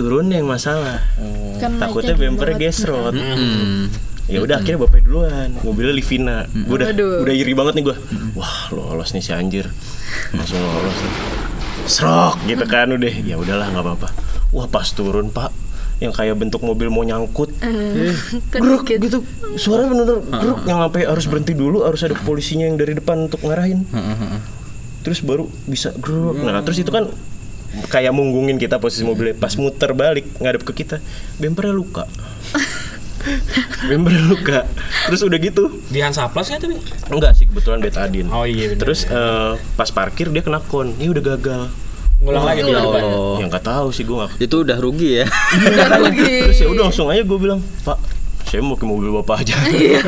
Turun 0.00 0.32
yang 0.32 0.48
masalah. 0.48 1.04
Kan 1.60 1.76
takutnya 1.76 2.16
banget. 2.16 2.56
gesrot 2.56 3.12
Hmm. 3.12 3.92
Ya 4.24 4.40
udah 4.40 4.56
akhirnya 4.58 4.80
bapak 4.80 5.04
duluan. 5.04 5.48
Mobilnya 5.60 5.92
Livina. 5.92 6.36
Gue 6.48 6.80
udah 6.80 6.88
Aduh. 6.90 7.20
udah 7.22 7.34
iri 7.34 7.52
banget 7.52 7.76
nih 7.76 7.84
gue 7.84 7.96
wah 8.32 8.72
lolos 8.72 9.12
nih 9.12 9.20
si 9.20 9.32
anjir. 9.32 9.68
Langsung 10.32 10.58
lolos 10.58 10.96
nih. 10.96 11.12
Serok 11.84 12.36
gitu 12.48 12.64
kan 12.64 12.88
udah. 12.88 13.14
Ya 13.20 13.36
udahlah 13.36 13.68
nggak 13.68 13.84
apa-apa. 13.84 14.08
Wah 14.50 14.66
pas 14.66 14.88
turun 14.88 15.28
pak. 15.28 15.52
Yang 16.02 16.16
kayak 16.18 16.34
bentuk 16.36 16.64
mobil 16.64 16.88
mau 16.88 17.04
nyangkut. 17.04 17.52
Eh, 17.62 18.16
gruk 18.52 18.88
dikit. 18.88 18.98
gitu. 19.04 19.18
Suara 19.54 19.86
bener-bener 19.86 20.24
gruk 20.26 20.64
yang 20.64 20.80
sampai 20.80 21.04
harus 21.04 21.24
berhenti 21.28 21.52
dulu 21.52 21.84
harus 21.84 22.00
ada 22.02 22.16
polisinya 22.16 22.64
yang 22.64 22.80
dari 22.80 22.96
depan 22.96 23.28
untuk 23.28 23.44
ngarahin. 23.44 23.84
Terus 25.04 25.20
baru 25.20 25.44
bisa 25.68 25.92
gruk 25.94 26.40
nah 26.40 26.64
terus 26.64 26.80
itu 26.80 26.88
kan 26.88 27.12
kayak 27.92 28.16
munggungin 28.16 28.56
kita 28.56 28.80
posisi 28.80 29.04
mobilnya. 29.04 29.36
Pas 29.36 29.52
muter 29.54 29.92
balik 29.92 30.24
ngadep 30.40 30.64
ke 30.64 30.72
kita 30.72 30.96
bempernya 31.36 31.74
luka 31.76 32.04
bempernya 33.84 34.22
luka 34.24 34.60
terus 35.06 35.20
udah 35.20 35.38
gitu. 35.38 35.64
Di 35.86 36.00
Hansaplas 36.00 36.46
kan 36.46 36.58
tapi 36.58 36.76
enggak 37.08 37.32
sih 37.34 37.44
kebetulan 37.44 37.80
betadine 37.80 38.28
oh 38.28 38.44
iya 38.44 38.70
benar 38.70 38.80
terus 38.80 39.04
eh, 39.04 39.52
pas 39.74 39.88
parkir 39.88 40.28
dia 40.28 40.40
kena 40.40 40.60
kon. 40.60 40.92
Ini 40.92 41.10
udah 41.10 41.24
gagal. 41.26 41.62
Ngulang 42.20 42.44
lagi 42.44 42.60
di 42.60 42.70
Ya 42.70 42.80
depan 42.80 43.02
Allah. 43.02 43.36
yang 43.36 43.48
nggak 43.48 43.64
tahu 43.64 43.86
sih 43.90 44.02
gue 44.02 44.16
nggak 44.16 44.30
Itu 44.38 44.56
udah 44.62 44.78
rugi 44.78 45.10
ya. 45.20 45.26
Udah 45.52 45.88
rugi. 46.00 46.32
terus 46.42 46.58
ya 46.58 46.68
udah 46.68 46.82
langsung 46.84 47.08
aja 47.08 47.20
gue 47.20 47.38
bilang 47.38 47.60
pak 47.82 47.98
saya 48.44 48.60
mau 48.60 48.76
pakai 48.76 48.86
mobil 48.86 49.08
bapak 49.10 49.36
aja. 49.40 49.56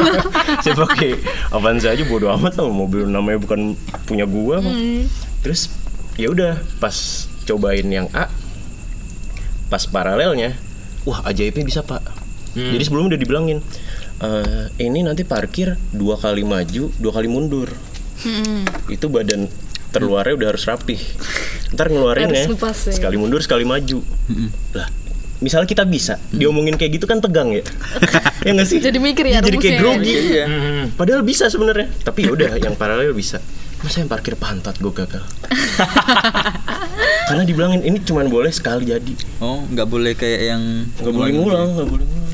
Saya 0.62 0.76
pakai 0.76 1.18
Avanza 1.50 1.90
aja 1.90 2.04
bodo 2.04 2.28
amat 2.30 2.54
lah. 2.54 2.68
Mobil 2.68 3.02
namanya 3.02 3.40
bukan 3.40 3.74
punya 4.04 4.22
gua 4.22 4.60
Bang. 4.60 4.76
terus 5.40 5.72
ya 6.14 6.30
udah 6.30 6.60
pas 6.78 6.94
cobain 7.44 7.82
yang 7.82 8.06
A 8.12 8.28
pas 9.66 9.82
paralelnya 9.84 10.54
wah 11.02 11.24
ajaibnya 11.24 11.64
bisa 11.64 11.80
pak 11.82 11.98
jadi 12.56 12.80
sebelumnya 12.80 13.12
udah 13.12 13.20
dibilangin 13.20 13.58
"Eh, 14.18 14.64
ini 14.80 15.00
nanti 15.00 15.22
parkir 15.22 15.76
dua 15.90 16.16
kali 16.16 16.40
maju 16.40 16.88
dua 16.96 17.10
kali 17.12 17.26
mundur. 17.26 17.68
Hmm. 18.16 18.64
itu 18.88 19.06
badan 19.06 19.44
terluarnya 19.92 20.34
udah 20.34 20.46
harus 20.48 20.64
rapih. 20.64 20.98
Ntar 21.70 21.86
ngeluarin 21.88 22.26
Harus 22.26 22.38
ya 22.38 22.44
lepas 22.48 22.76
ya. 22.82 22.92
sekali 22.92 23.16
mundur 23.16 23.38
sekali 23.38 23.62
maju. 23.62 24.02
Lah 24.72 24.88
misalnya 25.36 25.68
kita 25.68 25.84
bisa 25.84 26.16
diomongin 26.32 26.72
kayak 26.74 26.96
gitu 26.96 27.04
kan 27.04 27.20
tegang 27.20 27.52
ya. 27.52 27.60
Ya 28.40 28.54
nggak 28.54 28.64
sih? 28.64 28.78
Jadi 28.78 28.96
mikir 28.96 29.26
ya 29.26 29.42
jadi 29.42 29.52
kayak 29.52 29.76
rumusnya. 29.76 30.00
grogi. 30.00 30.14
Iya. 30.32 30.44
padahal 30.94 31.20
bisa 31.20 31.44
sebenarnya. 31.46 31.86
Tapi 32.00 32.24
ya 32.24 32.30
udah 32.32 32.50
yang 32.56 32.72
paralel 32.72 33.12
bisa. 33.12 33.36
Masa 33.76 33.98
yang 33.98 34.08
parkir 34.08 34.32
pantat 34.34 34.78
gue 34.78 34.88
gagal? 34.88 35.20
Karena 37.28 37.42
dibilangin 37.42 37.82
ini 37.82 37.98
cuman 38.00 38.26
boleh 38.26 38.48
sekali 38.48 38.86
jadi. 38.86 39.12
Oh, 39.38 39.62
nggak 39.66 39.84
boleh 39.84 40.12
kayak 40.14 40.40
yang 40.46 40.62
nggak 40.96 41.12
boleh 41.12 41.30
ngulang 41.32 41.68
nggak 41.74 41.86
boleh 41.86 42.04
ngulang 42.06 42.25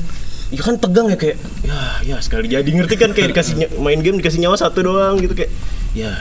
ya 0.53 0.61
kan 0.61 0.77
tegang 0.77 1.09
ya 1.09 1.17
kayak 1.17 1.37
ya 1.65 1.77
ya 2.05 2.15
sekali 2.21 2.45
jadi 2.45 2.69
ngerti 2.69 2.95
kan 2.95 3.09
kayak 3.09 3.33
dikasih 3.33 3.53
main 3.81 3.99
game 3.99 4.21
dikasih 4.21 4.37
nyawa 4.37 4.53
satu 4.53 4.85
doang 4.85 5.17
gitu 5.17 5.33
kayak 5.33 5.49
ya 5.91 6.13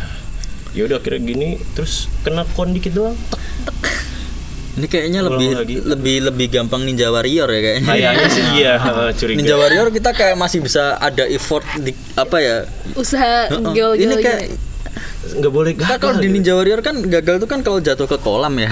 ya 0.73 0.89
udah 0.89 0.99
kira 0.99 1.21
gini 1.21 1.61
terus 1.77 2.09
kena 2.25 2.49
kon 2.57 2.73
dikit 2.73 2.97
doang 2.97 3.17
tek. 3.63 3.77
Ini 4.73 4.89
kayaknya 4.89 5.21
Ngulang 5.21 5.37
lebih 5.37 5.51
lagi. 5.53 5.75
lebih 5.85 6.17
lebih 6.33 6.47
gampang 6.49 6.81
Ninja 6.81 7.13
Warrior 7.13 7.45
ya 7.45 7.61
kayaknya. 7.61 7.93
kayaknya 7.93 8.29
sih 8.33 8.45
iya 8.57 8.75
curiga 9.21 9.37
Ninja 9.37 9.57
Warrior 9.61 9.93
kita 9.93 10.17
kayak 10.17 10.33
masih 10.33 10.65
bisa 10.65 10.97
ada 10.97 11.29
effort 11.29 11.61
di 11.77 11.93
apa 12.17 12.41
ya? 12.41 12.57
Usaha 12.97 13.53
Heeh. 13.53 13.69
gol 13.69 13.93
Ini 14.01 14.09
gol 14.09 14.25
kayak 14.25 14.41
nggak 15.23 15.49
boleh 15.49 15.73
gagal 15.73 15.97
kalau 15.97 16.17
di 16.17 16.25
gitu. 16.25 16.35
Ninja 16.35 16.53
Warrior 16.53 16.81
kan 16.81 16.99
gagal 17.01 17.37
tuh 17.39 17.47
kan 17.47 17.61
kalau 17.61 17.79
jatuh 17.79 18.05
ke 18.05 18.19
kolam 18.19 18.55
ya. 18.57 18.69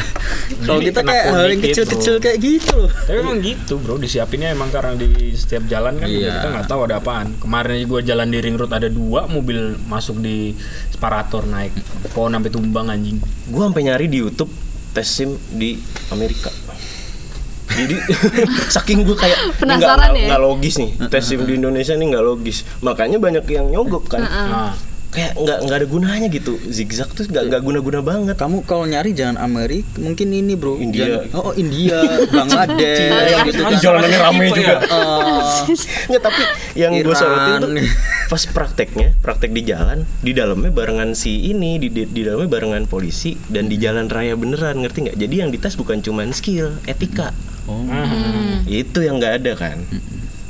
Kalau 0.60 0.78
Ini 0.78 0.86
kita 0.88 1.00
kayak 1.00 1.24
hal 1.26 1.46
yang 1.46 1.50
dikit, 1.56 1.70
kecil-kecil 1.78 2.14
kayak 2.18 2.38
gitu 2.38 2.74
loh. 2.76 2.90
Tapi 2.90 3.16
emang 3.16 3.38
gitu 3.38 3.74
bro, 3.76 3.94
disiapinnya 3.96 4.50
emang 4.50 4.68
karena 4.68 4.92
di 4.94 5.08
setiap 5.32 5.64
jalan 5.64 5.94
kan 5.96 6.06
Iya. 6.06 6.30
kita 6.32 6.46
nggak 6.52 6.66
tahu 6.66 6.80
ada 6.84 6.98
apaan. 6.98 7.38
Kemarin 7.38 7.70
aja 7.72 7.86
gue 7.86 8.00
jalan 8.04 8.26
di 8.26 8.38
ring 8.40 8.56
road 8.56 8.70
ada 8.70 8.86
dua 8.86 9.24
mobil 9.24 9.58
masuk 9.80 10.18
di 10.18 10.52
separator 10.90 11.44
naik 11.44 11.70
pohon 12.10 12.30
sampai 12.30 12.50
tumbang 12.50 12.86
anjing. 12.88 13.22
gue 13.46 13.62
sampai 13.62 13.82
nyari 13.84 14.06
di 14.06 14.18
YouTube 14.18 14.50
tes 14.90 15.06
sim 15.06 15.30
di 15.48 15.78
Amerika 16.10 16.50
jadi 17.70 17.94
saking 18.74 19.02
gue 19.02 19.14
kayak 19.14 19.38
ini 19.38 19.46
nggak- 19.46 19.58
Penasaran 19.62 20.10
ya? 20.12 20.26
nggak 20.28 20.42
logis 20.42 20.74
nih 20.76 20.90
tes 21.06 21.22
sim 21.22 21.38
di 21.40 21.54
Indonesia 21.54 21.94
nih 21.94 22.06
nggak 22.08 22.24
logis 22.24 22.58
makanya 22.80 23.16
banyak 23.16 23.46
yang 23.46 23.70
nyogok 23.70 24.06
kan 24.08 24.22
Nah, 24.22 24.74
kayak 25.10 25.34
nggak 25.34 25.58
nggak 25.66 25.76
ada 25.76 25.86
gunanya 25.86 26.26
gitu. 26.26 26.54
Zigzag 26.66 27.10
tuh 27.10 27.26
nggak 27.26 27.50
nggak 27.50 27.62
guna-guna 27.62 28.00
banget. 28.00 28.36
Kamu 28.38 28.62
kalau 28.62 28.86
nyari 28.86 29.10
jangan 29.10 29.42
Amerika, 29.42 29.98
mungkin 29.98 30.30
ini 30.30 30.54
bro. 30.54 30.78
India. 30.78 31.26
Jangan- 31.26 31.34
oh, 31.34 31.50
oh, 31.50 31.52
India, 31.52 31.98
Bangladesh, 32.30 32.98
Cina, 33.10 33.18
gitu 33.44 33.60
kan. 33.60 33.72
jalanannya 33.76 34.18
rame 34.18 34.44
Tipe 34.46 34.56
juga. 34.56 34.70
ya? 34.70 34.78
Eh, 34.80 35.50
Nggak, 36.10 36.22
tapi 36.22 36.42
yang 36.74 36.92
gue 36.96 37.14
sorotin 37.14 37.54
tuh 37.58 37.70
pas 38.30 38.42
prakteknya 38.46 39.08
praktek 39.18 39.50
di 39.50 39.62
jalan 39.64 40.06
di 40.22 40.30
dalamnya 40.30 40.70
barengan 40.70 41.18
si 41.18 41.50
ini 41.50 41.76
di, 41.76 41.90
di, 41.90 42.06
di 42.06 42.22
dalamnya 42.22 42.46
barengan 42.46 42.86
polisi 42.86 43.34
dan 43.46 43.66
di 43.66 43.74
jalan 43.74 44.06
raya 44.06 44.38
beneran 44.38 44.78
ngerti 44.78 45.10
nggak? 45.10 45.18
Jadi 45.18 45.34
yang 45.36 45.50
dites 45.50 45.74
bukan 45.74 45.98
cuman 45.98 46.30
skill 46.30 46.78
etika. 46.86 47.34
Oh, 47.66 47.86
itu 48.66 48.98
yang 48.98 49.18
nggak 49.18 49.42
ada 49.42 49.52
kan 49.54 49.78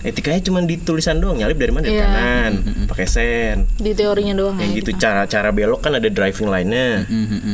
etikanya 0.01 0.41
cuma 0.41 0.61
di 0.61 0.77
tulisan 0.77 1.19
doang 1.19 1.37
nyalip 1.37 1.57
dari 1.57 1.71
mana? 1.71 1.85
Dari 1.85 1.95
Iya. 1.95 2.07
kanan 2.07 2.53
pakai 2.89 3.07
sen. 3.07 3.57
Di 3.77 3.93
teorinya 3.93 4.33
doang 4.33 4.57
yang 4.57 4.73
ya, 4.73 4.81
gitu 4.81 4.91
cara 4.97 5.25
cara 5.25 5.51
belok 5.51 5.81
kan 5.81 5.93
ada 5.93 6.09
driving 6.09 6.49
line-nya. 6.49 7.05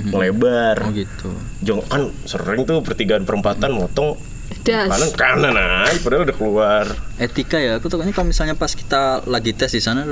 Ngelebar 0.06 0.76
oh 0.82 0.90
gitu. 0.90 1.30
Jong 1.60 1.82
kan 1.84 2.08
sering 2.24 2.62
tuh 2.62 2.80
pertigaan 2.80 3.22
perempatan 3.22 3.72
motong 3.72 4.14
Das. 4.62 4.86
kanan 4.90 5.10
kanan 5.14 5.54
aja 5.54 5.98
padahal 6.02 6.22
udah 6.26 6.36
keluar. 6.36 6.84
Etika 7.18 7.58
ya, 7.58 7.78
aku 7.78 7.86
takutnya 7.86 8.10
kalau 8.10 8.30
misalnya 8.30 8.54
pas 8.54 8.70
kita 8.70 9.22
lagi 9.26 9.50
tes 9.50 9.70
di 9.70 9.82
sana, 9.82 10.02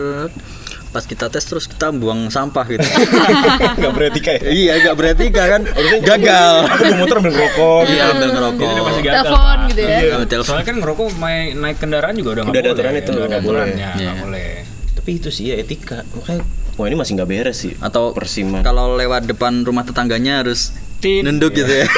pas 0.94 1.02
kita 1.02 1.26
tes 1.26 1.42
terus 1.42 1.66
kita 1.66 1.90
buang 1.90 2.30
sampah 2.30 2.62
gitu. 2.64 2.86
nggak 3.78 3.92
beretika 3.92 4.30
ya 4.32 4.40
iya, 4.46 4.72
gak 4.80 4.94
beretika 4.94 5.42
kan, 5.48 5.66
gagal. 6.00 6.54
aku 6.64 6.94
motor 6.96 7.16
ambil 7.18 7.34
rokok 7.34 7.80
gitu 7.82 7.94
Iya, 7.94 8.04
ambil 8.14 8.28
ngerokok. 8.30 8.70
Itu 8.70 9.00
gagal. 9.02 9.24
Telepon 9.26 9.58
gitu 9.66 9.80
ya. 9.80 9.88
Iya, 9.90 10.14
telepon. 10.24 10.46
Soalnya 10.46 10.66
kan 10.66 10.76
ngerokok 10.78 11.06
main 11.16 11.44
naik 11.52 11.76
kendaraan 11.76 12.14
juga 12.14 12.30
udah 12.32 12.42
nggak 12.42 12.54
Udah 12.54 12.60
ada 12.60 12.70
boleh. 12.70 12.78
aturan 12.78 12.94
itu, 12.94 13.10
Udah 13.10 13.18
ada 13.18 13.26
nggak 13.28 13.42
boleh. 13.42 13.66
nggak 13.68 13.92
Iya. 13.96 14.12
boleh. 14.22 14.48
tapi 14.94 15.10
itu 15.14 15.28
sih 15.28 15.52
ya 15.52 15.60
etika 15.60 16.00
makanya 16.08 16.48
wah 16.72 16.86
ini 16.86 16.96
masih 16.96 17.12
nggak 17.12 17.28
beres 17.28 17.60
sih 17.60 17.76
Atau 17.76 18.16
persiman 18.16 18.62
kalau 18.62 18.94
lewat 18.94 19.26
depan 19.26 19.60
rumah 19.60 19.82
tetangganya 19.82 20.40
harus 20.40 20.72
Tin. 20.96 21.20
nunduk 21.22 21.52
gitu 21.52 21.68
ya. 21.68 21.84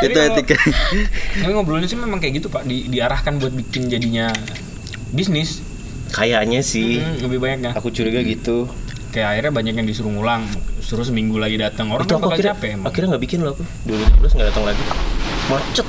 Itu 0.00 0.12
kalau- 0.12 0.30
etika. 0.32 0.54
Tapi 1.34 1.50
ngobrolnya 1.50 1.86
sih 1.86 1.96
memang 1.96 2.18
kayak 2.18 2.38
gitu 2.38 2.46
pak, 2.46 2.62
di, 2.62 2.86
diarahkan 2.86 3.38
buat 3.38 3.50
bikin 3.52 3.86
jadinya 3.88 4.30
bisnis. 5.10 5.58
Kayaknya 6.12 6.60
sih 6.60 7.00
Hmm, 7.00 7.18
lebih 7.20 7.38
banyaknya. 7.38 7.70
aku 7.72 7.88
curiga 7.88 8.20
gitu 8.20 8.68
Kayak 9.08 9.28
akhirnya 9.30 9.52
banyak 9.52 9.74
yang 9.74 9.84
disuruh 9.84 10.08
ngulang, 10.10 10.48
suruh 10.78 11.04
seminggu 11.04 11.36
lagi 11.36 11.56
datang. 11.56 11.88
Orang 11.88 12.00
itu 12.02 12.08
kan 12.08 12.16
aku 12.16 12.24
bakal 12.24 12.32
akhirnya 12.34 12.54
capek 12.54 12.68
emang. 12.70 12.86
akhirnya 12.86 13.08
nggak 13.10 13.22
bikin 13.22 13.38
loh 13.38 13.52
aku 13.52 13.62
2017 13.84 14.08
nggak 14.32 14.48
datang 14.48 14.64
lagi 14.64 14.82
macet 15.44 15.86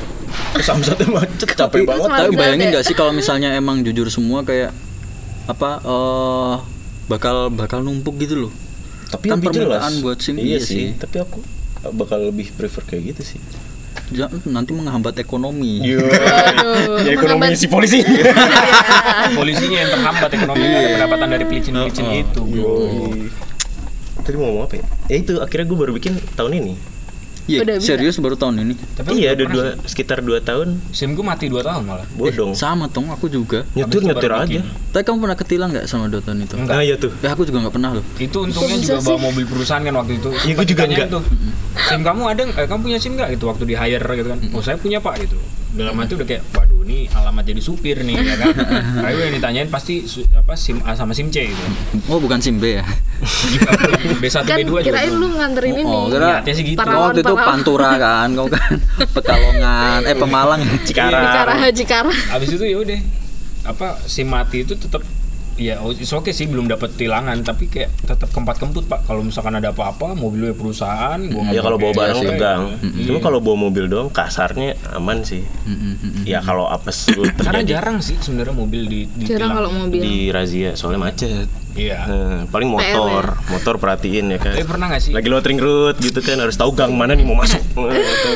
samsatnya 0.60 1.08
macet 1.10 1.50
capek 1.50 1.80
banget 1.84 2.10
Tapi 2.10 2.36
bayangin 2.36 2.60
ya. 2.62 2.72
nggak 2.74 2.84
sih 2.84 2.94
kalau 2.94 3.12
misalnya 3.12 3.50
emang 3.54 3.80
jujur 3.82 4.08
semua 4.08 4.42
kayak 4.42 4.76
apa 5.46 5.70
eh 5.82 6.56
bakal 7.06 7.48
bakal 7.50 7.80
numpuk 7.80 8.16
gitu 8.18 8.36
loh. 8.42 8.52
tapi 9.08 9.28
Kan 9.28 9.40
lebih 9.40 9.52
jelas 9.54 9.80
permintaan 9.80 9.94
buat 10.02 10.18
SIM, 10.18 10.36
iya 10.36 10.44
iya 10.46 10.58
sih 10.58 10.68
sih. 10.82 10.88
tapi 10.94 11.16
aku 11.18 11.40
bakal 11.94 12.20
lebih 12.26 12.52
prefer 12.52 12.84
kayak 12.86 13.16
gitu 13.16 13.24
sih 13.26 13.40
nanti 14.46 14.72
menghambat 14.72 15.18
ekonomi. 15.18 15.82
Iya, 15.82 16.06
ya 17.02 17.12
ekonomi 17.18 17.50
menghambat- 17.50 17.60
si 17.60 17.68
polisi. 17.68 18.00
Polisinya 19.34 19.78
yang 19.82 19.92
terhambat 19.98 20.30
ekonomi 20.34 20.62
karena 20.64 20.90
pendapatan 20.94 21.28
dari 21.34 21.46
pelicin-pelicin 21.50 22.08
itu, 22.14 22.42
bro. 22.46 22.76
Tadi 24.24 24.36
mau 24.40 24.48
ngomong 24.48 24.66
apa 24.70 24.74
ya? 24.80 24.84
Ya 25.12 25.16
itu 25.20 25.34
akhirnya 25.42 25.66
gue 25.68 25.78
baru 25.78 25.92
bikin 25.92 26.14
tahun 26.38 26.52
ini. 26.64 26.74
Iya, 27.44 27.60
Udah 27.68 27.76
bisa. 27.76 27.88
serius 27.92 28.16
baru 28.24 28.40
tahun 28.40 28.56
ini. 28.64 28.74
Tapi 28.96 29.20
iya, 29.20 29.36
pernah 29.36 29.52
dua 29.52 29.66
sekitar 29.84 30.24
dua 30.24 30.40
tahun 30.40 30.80
sih. 30.96 31.04
SIM 31.04 31.12
gue 31.12 31.26
mati 31.28 31.52
2 31.52 31.60
tahun 31.60 31.84
malah. 31.84 32.08
bodong. 32.16 32.52
Eh, 32.52 32.58
sama 32.58 32.88
tong, 32.88 33.12
aku 33.12 33.28
juga. 33.28 33.68
nyetir 33.76 34.00
nyetir 34.00 34.32
aja. 34.32 34.48
bikin. 34.48 34.64
Tapi 34.96 35.04
kamu 35.04 35.18
pernah 35.20 35.38
ketilang 35.38 35.70
nggak 35.76 35.86
sama 35.86 36.08
dua 36.08 36.24
tahun 36.24 36.48
itu? 36.48 36.56
Enggak. 36.56 36.72
Nah, 36.72 36.84
iya 36.88 36.96
tuh. 36.96 37.12
Eh, 37.20 37.28
aku 37.28 37.44
juga 37.44 37.68
nggak 37.68 37.76
pernah 37.76 37.92
loh. 38.00 38.04
Itu 38.16 38.38
untungnya 38.48 38.80
juga 38.80 39.00
bawa 39.04 39.20
mobil 39.28 39.44
perusahaan 39.44 39.84
kan 39.84 39.94
waktu 40.00 40.14
itu. 40.24 40.30
Iya, 40.48 40.54
gua 40.56 40.66
juga 40.66 40.84
enggak. 40.88 41.08
tuh. 41.12 41.24
SIM 41.84 42.02
kamu 42.02 42.22
ada 42.32 42.42
eh, 42.48 42.68
kamu 42.70 42.80
punya 42.80 42.98
SIM 43.04 43.14
nggak 43.20 43.30
gitu 43.36 43.46
waktu 43.52 43.64
di 43.68 43.76
hire 43.76 44.08
gitu 44.16 44.28
kan? 44.32 44.40
Oh 44.56 44.62
saya 44.64 44.80
punya 44.80 45.04
pak 45.04 45.20
gitu. 45.20 45.36
Dalam 45.74 45.98
hati 45.98 46.14
udah 46.14 46.28
kayak, 46.30 46.44
waduh 46.84 46.92
ini 46.92 47.08
alamat 47.10 47.44
jadi 47.48 47.62
supir 47.64 47.98
nih 48.04 48.16
ya 48.20 48.36
kan. 48.36 48.52
Tapi 49.00 49.16
yang 49.16 49.34
ditanyain 49.34 49.70
pasti 49.72 50.04
su- 50.04 50.28
apa 50.30 50.54
SIM 50.54 50.84
A 50.84 50.92
sama 50.94 51.16
SIM 51.16 51.32
C 51.32 51.48
gitu. 51.48 51.64
Oh, 52.12 52.20
bukan 52.20 52.44
SIM 52.44 52.60
B 52.60 52.76
ya? 52.76 52.86
B1 54.22 54.36
kan 54.44 54.58
B2 54.60 54.68
juga. 54.68 54.82
kirain 54.84 55.08
belum. 55.10 55.22
lu 55.24 55.28
nganterin 55.40 55.74
ini 55.74 55.84
Oh, 55.88 56.12
kira 56.12 56.44
Niatnya 56.44 56.54
sih 56.54 56.64
gitu. 56.68 56.78
Parawan, 56.78 57.16
waktu 57.16 57.22
itu. 57.24 57.34
Pantura 57.40 57.92
kan, 57.96 58.28
kamu 58.30 58.50
kan 58.52 58.72
Pekalongan, 59.16 60.00
eh 60.04 60.16
Pemalang. 60.20 60.62
Cikarang. 60.84 61.24
Cikarang 61.24 61.58
Cikarang 61.72 62.18
Abis 62.36 62.50
itu 62.52 62.66
ya 62.68 62.78
udah 62.78 63.00
apa 63.64 63.88
SIM 64.04 64.28
mati 64.28 64.68
itu 64.68 64.76
tetap 64.76 65.00
ya 65.56 65.78
oh, 65.80 65.90
it's 65.90 66.10
okay 66.10 66.30
sih 66.30 66.46
belum 66.46 66.66
dapat 66.66 66.94
tilangan 66.94 67.38
tapi 67.40 67.66
kayak 67.66 67.94
tetap 68.02 68.30
kempat 68.30 68.58
kemput 68.58 68.84
pak 68.84 69.04
kalau 69.04 69.22
misalkan 69.22 69.54
ada 69.54 69.70
apa-apa 69.70 70.14
mobilnya 70.14 70.52
perusahaan 70.52 71.20
gua 71.24 71.46
Ya 71.48 71.62
kalau 71.62 71.78
bawa 71.78 71.94
barang 71.94 72.18
sih. 72.18 72.28
tegang. 72.28 72.62
Iya. 72.80 73.06
Cuma 73.06 73.20
kalau 73.20 73.38
bawa 73.38 73.58
mobil 73.62 73.86
doang 73.86 74.10
kasarnya 74.10 74.74
aman 74.92 75.22
sih. 75.22 75.46
Ya 76.24 76.40
kalau 76.40 76.66
apes 76.66 77.06
dulu 77.08 77.30
karena 77.38 77.60
terjadi 77.60 77.70
jarang 77.72 77.98
sih 78.00 78.18
sebenarnya 78.18 78.52
mobil 78.52 78.82
di, 78.84 79.00
di 79.08 79.24
jarang 79.26 79.54
kalau 79.54 79.70
mobil 79.70 80.00
di 80.00 80.16
razia 80.28 80.74
soalnya 80.74 81.02
macet. 81.04 81.46
iya 81.74 82.06
Nah, 82.06 82.46
paling 82.48 82.70
motor, 82.70 83.34
motor 83.48 83.76
perhatiin 83.78 84.30
ya 84.30 84.38
kan. 84.38 84.54
tapi 84.54 84.62
pernah 84.64 84.88
nggak 84.88 85.02
sih 85.02 85.12
Lagi 85.12 85.26
loading 85.26 85.58
route 85.58 85.98
gitu 85.98 86.20
kan 86.20 86.38
harus 86.38 86.54
tahu 86.54 86.70
gang 86.72 86.94
mana 86.94 87.14
nih 87.14 87.26
mau 87.26 87.34
masuk. 87.36 87.62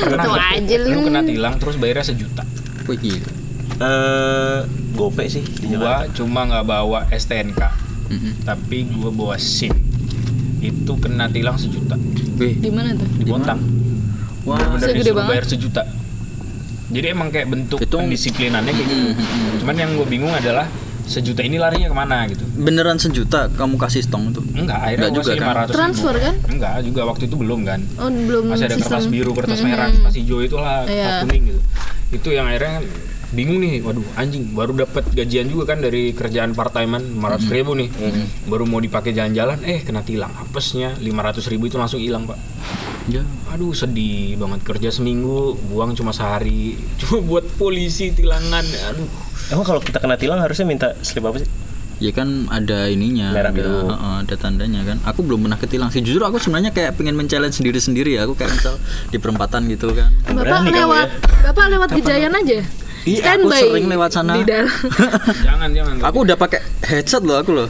pernah 0.01 0.25
aja 0.51 0.75
lu. 0.79 0.89
lu 0.91 0.99
kena 1.05 1.21
tilang 1.21 1.53
terus 1.57 1.77
bayarnya 1.77 2.05
sejuta 2.07 2.41
Wih, 2.87 2.97
gila. 2.97 3.29
Eh, 3.77 4.59
gope 4.91 5.27
sih 5.27 5.43
di 5.43 5.69
gua 5.69 6.01
Jakarta. 6.01 6.15
cuma 6.15 6.41
nggak 6.43 6.65
bawa 6.65 6.99
STNK 7.09 7.61
tapi 8.41 8.89
gua 8.89 9.11
bawa 9.11 9.35
SIM 9.35 9.69
itu 10.57 10.93
kena 10.95 11.27
tilang 11.27 11.53
sejuta 11.55 11.93
Wih, 12.35 12.55
di 12.55 12.67
mana 12.67 12.91
tuh 12.91 13.05
di 13.05 13.23
Bontang 13.23 13.61
wah. 14.43 14.57
bener 14.67 14.81
Segede 14.87 14.97
disuruh 15.03 15.15
banget. 15.19 15.29
bayar 15.29 15.45
sejuta 15.45 15.83
jadi 16.87 17.07
emang 17.11 17.29
kayak 17.29 17.47
bentuk 17.47 17.77
Itu- 17.77 17.99
pendisiplinannya 17.99 18.71
kayak 18.71 18.87
gitu 18.87 19.05
cuman 19.59 19.75
yang 19.75 19.91
gue 19.93 20.07
bingung 20.07 20.31
adalah 20.31 20.65
sejuta 21.03 21.39
ini 21.39 21.55
larinya 21.55 21.87
ke 21.87 21.95
mana 21.95 22.25
gitu 22.25 22.43
Beneran 22.53 22.97
sejuta 22.97 23.47
kamu 23.49 23.77
kasih 23.77 24.01
stong 24.01 24.31
tuh? 24.31 24.41
enggak 24.49 24.75
akhirnya 24.81 25.05
Enggak 25.05 25.17
juga 25.19 25.31
lima 25.33 25.45
kan? 25.45 25.55
ratus 25.61 25.73
transfer 25.75 26.15
kan 26.17 26.35
enggak 26.47 26.73
juga 26.81 27.01
waktu 27.05 27.23
itu 27.27 27.35
belum 27.35 27.59
kan 27.61 27.79
oh 27.95 28.09
belum 28.09 28.43
masih 28.49 28.65
ada 28.65 28.73
sistem. 28.73 28.89
kertas 28.89 29.05
biru 29.05 29.31
kertas 29.31 29.59
Mm-mm. 29.59 29.69
merah 29.69 29.87
kertas 29.93 30.13
hijau 30.15 30.39
itulah 30.41 30.81
kertas 30.81 30.97
Iya. 30.97 31.21
kuning 31.21 31.43
gitu 31.45 31.61
itu 32.09 32.29
yang 32.31 32.47
akhirnya 32.47 32.81
bingung 33.27 33.59
nih 33.59 33.83
waduh 33.83 34.07
anjing 34.15 34.55
baru 34.55 34.71
dapat 34.77 35.03
gajian 35.11 35.47
juga 35.47 35.75
kan 35.75 35.79
dari 35.79 36.11
kerjaan 36.11 36.51
part 36.51 36.71
timean 36.71 37.03
500 37.15 37.51
ribu 37.51 37.75
nih 37.75 37.89
baru 38.45 38.63
mau 38.63 38.79
dipakai 38.79 39.11
jalan-jalan 39.11 39.59
eh 39.63 39.83
kena 39.83 39.99
tilang 40.01 40.31
apesnya 40.33 40.95
500 40.95 41.43
ribu 41.47 41.67
itu 41.67 41.75
langsung 41.75 41.99
hilang 41.99 42.23
pak 42.23 42.39
Ya. 43.07 43.23
aduh 43.47 43.71
sedih 43.71 44.35
banget 44.35 44.67
kerja 44.67 44.91
seminggu 44.91 45.55
buang 45.71 45.95
cuma 45.95 46.11
sehari 46.11 46.75
cuma 46.99 47.23
buat 47.23 47.47
polisi 47.55 48.11
tilangan 48.11 48.67
aduh 48.91 49.07
Emang 49.47 49.63
kalau 49.63 49.79
kita 49.79 50.03
kena 50.03 50.19
tilang 50.19 50.43
harusnya 50.43 50.67
minta 50.67 50.91
slip 50.99 51.23
apa 51.23 51.39
sih? 51.39 51.47
Ya 51.97 52.11
kan 52.11 52.51
ada 52.51 52.91
ininya, 52.91 53.31
Merah 53.31 53.49
ada, 53.49 53.55
biru. 53.55 53.87
heeh, 53.87 54.15
ada 54.21 54.35
tandanya 54.35 54.83
kan. 54.83 54.99
Aku 55.07 55.23
belum 55.23 55.47
pernah 55.47 55.55
ketilang 55.55 55.87
sih. 55.87 56.03
Jujur 56.03 56.19
aku 56.21 56.35
sebenarnya 56.35 56.69
kayak 56.69 56.99
pengen 56.99 57.15
men-challenge 57.15 57.55
sendiri-sendiri 57.55 58.19
ya. 58.19 58.27
Aku 58.27 58.35
kayak 58.35 58.53
misal 58.53 58.75
di 59.07 59.17
perempatan 59.17 59.71
gitu 59.71 59.95
kan. 59.95 60.11
Bapak 60.27 60.35
Berani 60.37 60.71
lewat 60.75 61.07
Bapak 61.47 61.65
lewat 61.71 61.89
Gejayan 61.95 62.35
aja. 62.35 62.59
Ih, 63.07 63.23
aku 63.23 63.47
sering 63.49 63.87
lewat 63.87 64.11
sana. 64.11 64.35
Di 64.35 64.43
dalam. 64.43 64.67
jangan 65.47 65.69
jangan 65.71 65.93
aku 66.03 66.17
udah 66.27 66.35
pakai 66.35 66.59
headset 66.83 67.23
loh 67.23 67.39
aku 67.39 67.55
loh. 67.55 67.69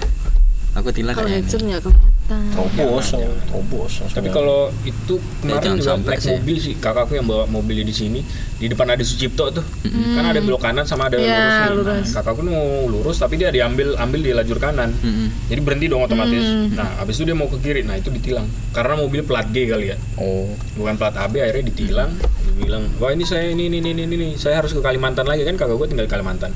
Aku 0.73 0.89
tilang 0.89 1.13
Kalau 1.13 1.25
kayak 1.25 1.41
headset 1.41 1.61
nggak 1.61 1.81
kelihatan. 1.81 2.15
Terobos, 2.27 3.07
terobos. 3.47 3.93
Tapi 4.11 4.27
kalau 4.29 4.67
itu 4.83 5.15
kemarin 5.39 5.63
jangan 5.63 5.77
juga 5.79 5.87
sampai 5.87 6.11
naik 6.11 6.19
sih. 6.19 6.31
mobil 6.35 6.55
sih, 6.59 6.73
kakakku 6.75 7.13
yang 7.15 7.23
bawa 7.23 7.47
mobilnya 7.47 7.81
di 7.81 7.95
sini, 7.95 8.19
di 8.53 8.67
depan 8.67 8.83
ada 8.89 8.99
Sucipto 8.99 9.47
tuh, 9.49 9.63
kan 9.87 10.27
ada 10.27 10.35
belok 10.37 10.59
kanan 10.59 10.83
sama 10.83 11.07
ada 11.07 11.15
Iya, 11.15 11.23
lurus 11.23 11.39
nih. 11.39 11.47
Nah, 11.47 11.71
lurus. 11.71 12.07
kakakku 12.11 12.41
mau 12.43 12.67
lurus 12.83 13.15
tapi 13.15 13.39
dia 13.39 13.47
diambil 13.47 13.95
ambil 13.95 14.19
di 14.19 14.35
lajur 14.35 14.59
kanan, 14.59 14.91
Mm-mm. 14.97 15.47
jadi 15.47 15.61
berhenti 15.63 15.87
dong 15.87 16.03
otomatis. 16.03 16.43
Nah, 16.75 16.99
habis 16.99 17.15
itu 17.15 17.23
dia 17.23 17.33
mau 17.33 17.47
ke 17.47 17.57
kiri, 17.57 17.81
nah 17.81 17.95
itu 17.95 18.11
ditilang, 18.11 18.43
karena 18.69 18.99
mobil 18.99 19.23
plat 19.23 19.47
G 19.47 19.63
kali 19.65 19.85
ya, 19.87 19.97
Oh. 20.19 20.51
bukan 20.75 20.93
plat 20.93 21.15
AB, 21.15 21.39
akhirnya 21.39 21.63
ditilang. 21.65 22.11
Bilang, 22.57 22.83
wah 22.97 23.09
ini 23.09 23.21
saya 23.21 23.47
ini 23.47 23.67
ini 23.67 23.79
ini 23.79 23.93
ini, 23.93 24.03
ini. 24.09 24.27
saya 24.33 24.57
harus 24.57 24.73
ke 24.73 24.81
Kalimantan 24.81 25.23
lagi 25.23 25.41
kan, 25.41 25.53
kakak 25.53 25.75
gue 25.75 25.87
tinggal 25.87 26.05
di 26.05 26.11
Kalimantan. 26.11 26.51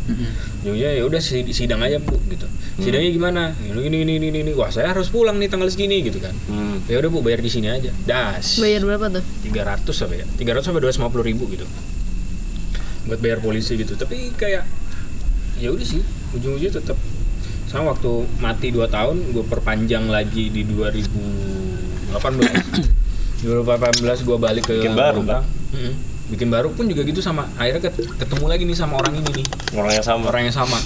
Ya 0.62 0.90
ya 0.92 1.04
udah 1.04 1.18
si- 1.18 1.50
sidang 1.50 1.80
aja 1.80 1.98
bu, 1.98 2.18
gitu. 2.28 2.50
Sidangnya 2.78 3.10
gimana? 3.10 3.42
Ini 3.62 3.88
ini 3.88 3.98
ini 4.04 4.14
ini, 4.20 4.40
ini. 4.42 4.52
wah 4.52 4.68
saya 4.68 4.90
harus 4.90 5.08
pulang 5.08 5.38
nih 5.38 5.48
tanggal 5.48 5.70
segini 5.70 6.02
gitu 6.02 6.18
kan. 6.18 6.34
Hmm. 6.46 6.82
Ya 6.90 6.98
udah 6.98 7.10
bu 7.10 7.22
bayar 7.22 7.40
di 7.40 7.50
sini 7.50 7.70
aja. 7.70 7.94
Das. 8.04 8.58
Bayar 8.58 8.82
berapa 8.82 9.08
tuh? 9.12 9.24
300 9.46 9.86
apa 10.02 10.14
ya? 10.18 10.26
300 10.26 10.66
sampai 10.66 10.82
250 10.82 11.22
ribu 11.24 11.46
gitu. 11.48 11.66
Buat 13.06 13.22
bayar 13.22 13.40
polisi 13.40 13.78
gitu. 13.78 13.94
Tapi 13.94 14.34
kayak 14.34 14.66
ya 15.62 15.70
udah 15.70 15.86
sih, 15.86 16.02
ujung-ujungnya 16.34 16.82
tetap 16.82 16.98
sama 17.70 17.94
waktu 17.94 18.12
mati 18.42 18.68
2 18.74 18.84
tahun 18.90 19.32
gue 19.32 19.46
perpanjang 19.46 20.10
lagi 20.10 20.50
di 20.50 20.66
2018. 20.66 22.12
2018 23.42 24.28
gue 24.28 24.38
balik 24.38 24.64
ke 24.70 24.76
Bikin 24.78 24.94
baru. 24.94 25.22
Mm-mm. 25.72 25.94
Bikin 26.30 26.48
baru 26.48 26.72
pun 26.72 26.88
juga 26.88 27.02
gitu 27.02 27.20
sama 27.20 27.48
akhirnya 27.56 27.84
ket- 27.84 28.08
ketemu 28.18 28.46
lagi 28.48 28.64
nih 28.64 28.78
sama 28.78 28.98
orang 28.98 29.14
ini 29.16 29.30
nih. 29.34 29.46
Orang 29.74 29.92
yang 29.92 30.06
sama. 30.06 30.24
Orang 30.28 30.42
yang 30.44 30.56
sama. 30.56 30.80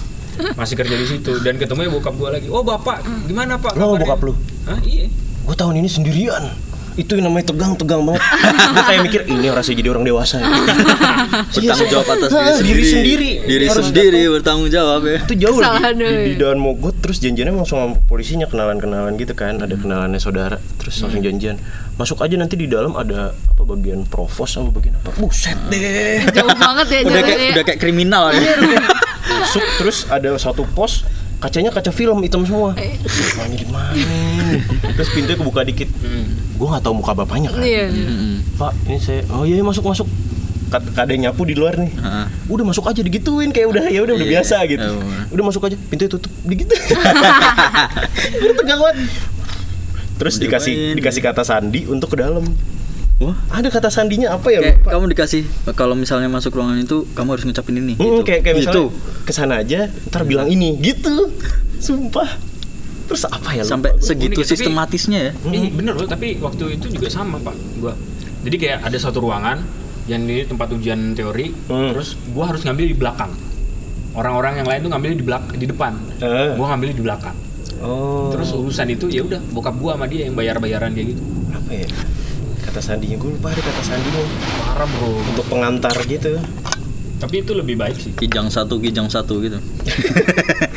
Masih 0.53 0.75
kerja 0.75 0.93
di 0.93 1.07
situ 1.07 1.31
dan 1.39 1.55
ketemunya 1.55 1.87
bokap 1.87 2.11
gue 2.11 2.29
lagi. 2.29 2.47
Oh, 2.49 2.59
Bapak, 2.59 2.99
gimana, 3.23 3.55
Pak? 3.55 3.71
Kabarnya?" 3.73 4.03
bokap 4.03 4.19
lu? 4.21 4.33
Hah? 4.65 4.79
Iya. 4.81 5.07
Gue 5.45 5.55
tahun 5.55 5.79
ini 5.79 5.87
sendirian. 5.87 6.43
Itu 6.95 7.19
yang 7.19 7.27
namanya 7.27 7.51
tegang, 7.51 7.75
tegang 7.75 8.07
banget. 8.07 8.23
gue 8.23 8.83
kayak 8.87 9.01
mikir 9.03 9.21
ini 9.27 9.47
rasanya 9.51 9.77
jadi 9.83 9.89
orang 9.91 10.05
dewasa. 10.07 10.35
ya. 10.43 10.47
Bertanggung 11.51 11.91
jawab 11.91 12.07
atas 12.07 12.29
diri 12.31 12.39
diri 12.63 12.83
sendiri. 12.83 12.83
sendiri. 12.87 13.29
Diri 13.45 13.65
Harus 13.67 13.85
sendiri 13.91 14.21
bertanggung 14.31 14.69
jawab 14.71 15.01
ya. 15.03 15.17
itu 15.23 15.35
jauh 15.35 15.57
Kesalahan 15.59 15.93
di, 15.95 16.07
di, 16.07 16.33
daan 16.39 16.59
mogot 16.59 16.95
terus 16.99 17.19
janjiannya 17.19 17.53
langsung 17.53 17.77
sama 17.77 17.95
polisinya 18.07 18.47
kenalan-kenalan 18.47 19.13
gitu 19.15 19.35
kan 19.35 19.59
ada 19.59 19.75
kenalannya 19.75 20.17
saudara 20.17 20.57
terus 20.79 20.97
langsung 21.03 21.21
janjian 21.21 21.59
masuk 21.95 22.19
aja 22.19 22.35
nanti 22.35 22.55
di 22.55 22.67
dalam 22.67 22.95
ada 22.95 23.31
apa 23.31 23.61
bagian 23.63 24.03
provos 24.07 24.49
sama 24.49 24.71
bagian 24.71 24.95
apa 24.99 25.11
buset 25.15 25.55
deh 25.69 26.23
Jauh 26.31 26.51
banget 26.55 26.87
ya 26.89 26.99
Udah 27.03 27.11
jalannya. 27.11 27.23
kayak 27.27 27.51
udah 27.55 27.63
kayak 27.63 27.79
kriminal 27.79 28.23
ya. 28.31 28.39
masuk 29.25 29.63
terus 29.79 29.97
ada 30.07 30.31
satu 30.35 30.63
pos 30.71 31.03
kacanya 31.37 31.69
kaca 31.69 31.89
film 31.89 32.19
hitam 32.19 32.41
semua. 32.41 32.73
Bapaknya 32.73 33.57
di 33.57 33.67
mana? 33.67 33.91
Terus 34.91 35.09
pintunya 35.11 35.35
kebuka 35.35 35.61
dikit. 35.61 35.89
Gue 36.55 36.67
nggak 36.67 36.81
tahu 36.81 36.95
muka 36.95 37.11
bapaknya 37.13 37.49
kan? 37.49 37.61
Iya. 37.61 37.87
Mm-mm. 37.87 38.35
pak 38.55 38.71
ini 38.85 38.97
saya 38.97 39.21
oh 39.29 39.43
iya 39.43 39.55
iya, 39.55 39.63
masuk 39.63 39.83
masuk. 39.83 40.07
Kadang 40.71 41.21
nyapu 41.21 41.43
di 41.43 41.53
luar 41.53 41.77
nih. 41.77 41.91
Heeh. 41.91 42.25
udah 42.45 42.65
masuk 42.65 42.83
aja 42.85 42.99
digituin 42.99 43.49
kayak 43.49 43.67
udah 43.69 43.83
ya 43.87 44.01
udah 44.01 44.13
udah 44.13 44.27
Iya, 44.27 44.33
biasa 44.39 44.57
gitu. 44.65 44.91
oh. 44.91 45.31
udah 45.31 45.43
masuk 45.45 45.61
aja 45.63 45.75
pintunya 45.79 46.11
tutup 46.11 46.31
begitu 46.43 46.73
tegang 48.59 48.79
banget. 48.79 48.97
Terus 50.15 50.35
dikasih 50.37 50.95
dikasih 50.95 51.21
kata 51.21 51.43
sandi 51.43 51.83
untuk 51.85 52.11
ke 52.11 52.17
dalam 52.17 52.43
Wah, 53.15 53.31
ada 53.49 53.71
kata 53.71 53.87
sandinya 53.87 54.35
apa 54.35 54.51
ya 54.51 54.59
kayak 54.59 54.75
lupa 54.77 54.89
kamu 54.91 55.05
dikasih 55.09 55.43
kalau 55.71 55.95
misalnya 55.95 56.27
masuk 56.27 56.51
ruangan 56.51 56.75
itu 56.77 57.07
kamu 57.11 57.29
harus 57.31 57.43
ngucapin 57.43 57.75
ini 57.77 57.93
Hmm, 57.95 58.19
gitu. 58.19 58.21
kayak 58.23 58.41
kayak 58.43 58.55
gitu. 58.59 58.91
misalnya 58.91 59.23
ke 59.23 59.31
sana 59.31 59.53
aja 59.57 59.79
ntar 60.05 60.23
bilang 60.23 60.45
ini 60.45 60.75
gitu 60.77 61.31
sumpah 61.77 62.27
terus 63.05 63.23
apa 63.23 63.55
ya 63.55 63.63
lupa 63.63 63.71
Sampai 63.71 63.91
segitu 63.99 64.35
Unik 64.35 64.35
ya, 64.35 64.43
tapi- 64.43 64.51
sistematisnya 64.51 65.19
ya. 65.21 65.31
Ih, 65.47 65.71
bener 65.71 65.93
loh, 65.93 66.03
tapi 66.03 66.35
waktu 66.37 66.75
itu 66.75 66.89
juga 66.89 67.07
sama 67.07 67.37
pak, 67.37 67.53
gua. 67.77 67.93
Jadi 68.41 68.55
kayak 68.57 68.81
ada 68.81 68.97
satu 68.97 69.21
ruangan 69.21 69.61
yang 70.05 70.21
di 70.21 70.41
tempat 70.41 70.67
ujian 70.71 71.13
teori, 71.13 71.53
Hmm. 71.69 71.93
terus 71.93 72.17
gua 72.27 72.49
harus 72.49 72.61
ngambil 72.61 72.85
di 72.85 72.95
belakang. 72.95 73.31
Orang-orang 74.11 74.57
yang 74.57 74.65
lain 74.65 74.79
tuh 74.81 74.89
ngambil 74.89 75.11
di 75.13 75.23
belak 75.23 75.43
di 75.53 75.65
depan, 75.65 75.93
Eh. 76.17 76.51
gua 76.53 76.73
ngambil 76.73 76.89
di 76.91 77.01
belakang. 77.01 77.35
oh 77.77 78.27
Terus 78.29 78.49
urusan 78.51 78.87
itu 78.89 79.05
ya 79.07 79.21
udah 79.21 79.39
bokap 79.51 79.75
gua 79.75 79.93
sama 79.93 80.05
dia 80.05 80.25
yang 80.25 80.33
bayar-bayaran 80.33 80.91
kayak 80.91 81.13
gitu. 81.13 81.23
apa 81.47 81.71
ya 81.71 81.87
kata 82.75 82.91
sandinya. 82.91 83.15
Gue 83.15 83.31
lupa 83.31 83.55
ada 83.55 83.63
kata 83.63 83.83
sandinya. 83.87 84.19
Parah 84.67 84.83
bro. 84.83 85.15
untuk 85.31 85.47
pengantar 85.47 85.95
gitu. 86.11 86.35
Tapi 87.23 87.35
itu 87.39 87.55
lebih 87.55 87.79
baik 87.79 87.95
sih. 87.95 88.11
Kijang 88.11 88.51
satu, 88.51 88.83
kijang 88.83 89.07
satu 89.07 89.39
gitu. 89.39 89.63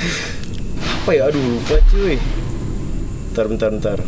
apa 1.02 1.10
ya? 1.10 1.26
Aduh 1.26 1.42
lupa 1.42 1.82
cuy. 1.90 2.22
Bentar 3.34 3.50
bentar 3.50 3.70
bentar. 3.74 3.98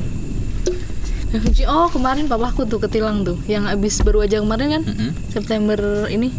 Oh 1.67 1.91
kemarin 1.91 2.31
papaku 2.31 2.71
tuh 2.71 2.79
ketilang 2.79 3.27
tuh. 3.27 3.43
Yang 3.51 3.75
abis 3.75 4.07
baru 4.07 4.23
aja 4.23 4.39
kemarin 4.39 4.79
kan? 4.79 4.83
Mm-mm. 4.87 5.11
September 5.35 6.07
ini. 6.07 6.31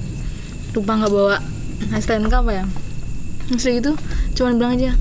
Lupa 0.72 1.04
nggak 1.04 1.12
bawa 1.12 1.36
STNK 1.92 2.32
apa 2.32 2.52
ya? 2.64 2.66
Terus 3.52 3.64
dia 3.68 3.74
gitu 3.84 3.92
cuman 4.40 4.56
bilang 4.56 4.80
aja 4.80 4.96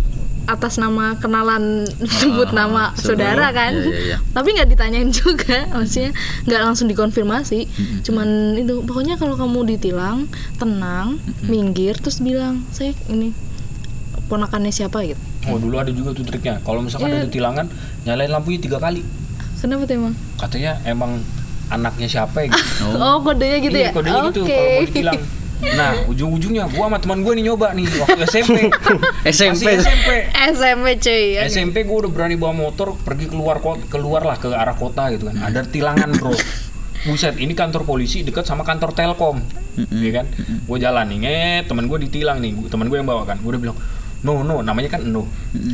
atas 0.50 0.76
nama 0.76 1.14
kenalan 1.14 1.86
sebut 2.18 2.50
Ah, 2.50 2.56
nama 2.58 2.82
sebut. 2.92 3.14
saudara 3.14 3.50
kan 3.50 3.72
Iya, 3.72 3.86
iya, 3.86 4.00
iya. 4.06 4.16
tapi 4.30 4.52
nggak 4.52 4.68
ditanyain 4.68 5.10
juga 5.22 5.66
maksudnya 5.70 6.10
nggak 6.44 6.60
langsung 6.62 6.86
dikonfirmasi 6.86 7.60
cuman 8.02 8.28
itu 8.56 8.82
pokoknya 8.82 9.14
kalau 9.14 9.34
kamu 9.34 9.70
ditilang 9.70 10.26
tenang 10.56 11.16
minggir 11.42 11.94
terus 11.94 12.18
bilang 12.18 12.66
saya 12.70 12.90
ini 13.06 13.30
ponakannya 14.26 14.70
siapa 14.70 15.02
gitu 15.04 15.18
Oh 15.42 15.56
dulu 15.56 15.72
ada 15.74 15.88
juga 15.88 16.12
tuh 16.12 16.20
triknya. 16.20 16.60
Kalau 16.60 16.84
misalkan 16.84 17.08
Iya. 17.08 17.24
ada 17.24 17.28
tilangan, 17.28 17.66
nyalain 18.04 18.28
lampunya 18.28 18.60
tiga 18.60 18.76
kali. 18.76 19.00
kenapa 19.56 19.84
tuh 19.84 19.96
emang 19.96 20.12
Katanya 20.36 20.76
emang 20.84 21.16
anaknya 21.66 22.04
siapa 22.06 22.44
ya 22.44 22.52
gitu. 22.52 22.84
oh, 23.00 23.24
kodenya 23.24 23.56
gitu 23.58 23.72
iya, 23.72 23.88
ya 23.88 23.92
kodenya 23.92 24.20
gitu 24.28 24.44
Oke. 24.44 24.52
kalau 24.52 24.68
mau 24.70 24.84
ditilang. 24.84 25.20
Nah, 25.60 26.08
ujung-ujungnya 26.08 26.66
gua 26.72 26.88
sama 26.88 26.98
teman 26.98 27.20
gua 27.20 27.32
nih 27.36 27.44
nyoba 27.52 27.76
nih 27.76 27.86
waktu 28.00 28.20
SMP. 28.26 28.58
SMP. 29.28 29.64
Masih 29.76 29.84
SMP. 29.84 30.08
SMP 30.56 30.86
cuy 30.98 31.24
ya. 31.36 31.40
SMP 31.46 31.76
gue 31.84 31.96
udah 32.06 32.10
berani 32.10 32.34
bawa 32.40 32.56
motor 32.56 32.96
pergi 32.96 33.28
keluar 33.28 33.60
kota, 33.60 33.84
keluar 33.92 34.24
lah 34.24 34.36
ke 34.40 34.48
arah 34.50 34.76
kota 34.76 35.12
gitu 35.12 35.28
kan. 35.28 35.36
Ada 35.40 35.68
tilangan 35.68 36.10
bro. 36.16 36.32
Buset, 37.00 37.40
ini 37.40 37.56
kantor 37.56 37.88
polisi 37.88 38.20
dekat 38.20 38.44
sama 38.44 38.60
kantor 38.60 38.92
Telkom, 38.92 39.40
iya 39.88 40.20
kan? 40.20 40.26
Gue 40.68 40.76
jalan 40.76 41.08
nih, 41.08 41.18
nget, 41.24 41.64
temen 41.64 41.88
gue 41.88 41.96
ditilang 41.96 42.44
nih, 42.44 42.52
temen 42.68 42.92
gue 42.92 43.00
yang 43.00 43.08
bawa 43.08 43.24
kan. 43.24 43.40
Gue 43.40 43.56
udah 43.56 43.62
bilang, 43.64 43.78
no 44.20 44.44
no, 44.44 44.60
namanya 44.60 44.98
kan 44.98 45.02
no, 45.08 45.24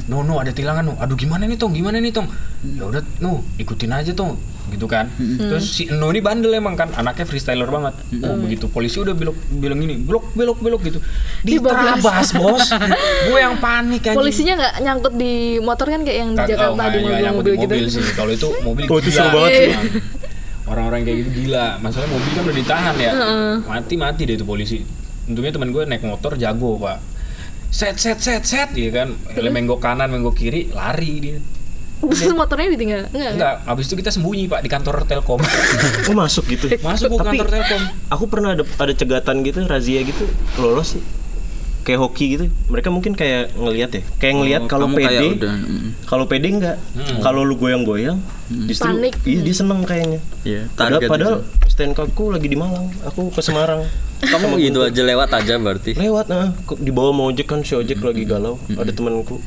no 0.07 0.23
no 0.23 0.39
ada 0.39 0.55
tilangan 0.55 0.87
no. 0.87 0.95
Aduh 1.03 1.19
gimana 1.19 1.51
nih 1.51 1.59
tong, 1.59 1.75
gimana 1.75 1.99
nih 1.99 2.15
tong? 2.15 2.31
Ya 2.63 2.87
udah 2.87 3.03
no, 3.19 3.43
ikutin 3.59 3.91
aja 3.91 4.15
tong, 4.15 4.39
gitu 4.71 4.87
kan. 4.87 5.11
Terus 5.19 5.67
si 5.67 5.91
no 5.91 6.15
ini 6.15 6.23
bandel 6.23 6.55
emang 6.55 6.79
kan, 6.79 6.95
anaknya 6.95 7.27
freestyler 7.27 7.67
banget. 7.67 7.99
Oh 8.23 8.39
begitu, 8.39 8.71
polisi 8.71 9.03
udah 9.03 9.19
belok 9.19 9.35
bilang 9.59 9.83
gini, 9.83 9.99
belok 9.99 10.31
belok 10.39 10.59
belok 10.63 10.81
gitu. 10.87 10.99
Diterabas 11.43 12.31
bos, 12.39 12.71
gue 13.31 13.39
yang 13.39 13.59
panik 13.59 14.07
kan. 14.07 14.15
polisinya 14.15 14.55
nggak 14.55 14.75
nyangkut 14.87 15.15
di 15.19 15.59
motor 15.59 15.87
kan 15.91 16.01
kayak 16.07 16.19
yang 16.23 16.31
di 16.35 16.43
Jakarta 16.47 16.71
oh, 16.71 16.91
di 16.91 16.99
mobil-mobil 17.03 17.55
di 17.55 17.63
gitu 17.67 17.75
mobil 17.75 17.87
sih. 17.91 18.05
Kalau 18.15 18.31
itu 18.31 18.49
mobil 18.67 18.85
Oh, 18.87 18.99
itu 19.03 19.11
seru 19.11 19.29
banget 19.35 19.51
sih. 19.51 19.67
Emang. 19.75 19.87
Orang-orang 20.67 21.01
kayak 21.03 21.19
gitu 21.27 21.31
gila. 21.43 21.79
Masalahnya 21.83 22.11
mobil 22.15 22.31
kan 22.31 22.43
udah 22.47 22.57
ditahan 22.59 22.95
ya. 22.99 23.13
Mati-mati 23.67 24.23
deh 24.27 24.35
itu 24.39 24.47
polisi. 24.47 24.79
Untungnya 25.27 25.51
teman 25.51 25.75
gue 25.75 25.83
naik 25.83 26.07
motor 26.07 26.39
jago, 26.39 26.79
Pak. 26.79 27.16
Set 27.71 27.97
set 27.97 28.19
set 28.19 28.43
set 28.43 28.69
ya 28.73 28.91
kan. 28.91 29.15
Menggok 29.37 29.79
kanan, 29.79 30.09
menggok 30.09 30.37
kiri, 30.37 30.71
lari 30.73 31.13
dia. 31.21 31.39
terus 31.97 32.37
motornya 32.37 32.77
ditinggal? 32.77 33.09
Enggak 33.09 33.33
Enggak, 33.41 33.55
habis 33.65 33.89
itu 33.89 33.97
kita 33.97 34.13
sembunyi, 34.13 34.45
Pak, 34.47 34.61
di 34.61 34.69
kantor 34.69 35.09
Telkom. 35.09 35.41
oh 35.41 36.15
masuk 36.15 36.45
gitu 36.45 36.69
Masuk 36.85 37.09
ke 37.09 37.25
kantor 37.25 37.49
Telkom. 37.49 37.83
aku 38.13 38.25
pernah 38.29 38.53
ada 38.53 38.69
ada 38.69 38.93
cegatan 38.93 39.41
gitu 39.41 39.65
razia 39.65 40.05
gitu 40.05 40.29
lolos 40.57 40.93
sih. 40.93 41.03
Kayak 41.83 42.01
hoki 42.03 42.25
gitu. 42.35 42.45
Mereka 42.67 42.93
mungkin 42.93 43.15
kayak 43.15 43.55
ngelihat 43.55 43.91
ya? 43.95 44.03
Kayak 44.19 44.35
ngelihat 44.37 44.61
Oh, 44.61 44.69
kalau 44.69 44.87
pede 44.91 45.27
udah, 45.41 45.55
mm. 45.57 45.91
kalau 46.05 46.25
pede 46.27 46.49
enggak. 46.53 46.77
Kalau 47.23 47.41
lu 47.43 47.57
goyang-goyang 47.57 48.19
justru 48.69 48.93
Panik. 48.93 49.15
iya 49.25 49.41
dia 49.41 49.55
seneng 49.57 49.81
kayaknya. 49.83 50.21
Iya, 50.45 50.69
padahal, 50.77 51.01
padahal 51.01 51.37
itu. 51.77 51.93
STNK 51.93 52.17
ku 52.17 52.29
lagi 52.29 52.47
di 52.47 52.57
Malang 52.57 52.89
aku 53.05 53.29
ke 53.29 53.39
Semarang 53.39 53.85
Kamu 54.17 54.57
gitu 54.57 54.81
aja 54.81 55.03
lewat 55.03 55.29
aja 55.31 55.55
berarti. 55.57 55.93
lewat 55.93 56.27
nah 56.27 56.57
di 56.73 56.89
bawah 56.89 57.13
mau 57.13 57.29
ojek 57.29 57.45
kan 57.47 57.61
si 57.61 57.77
ojek 57.77 58.01
lagi 58.01 58.25
galau 58.25 58.57
ada 58.71 58.89
temanku 58.89 59.45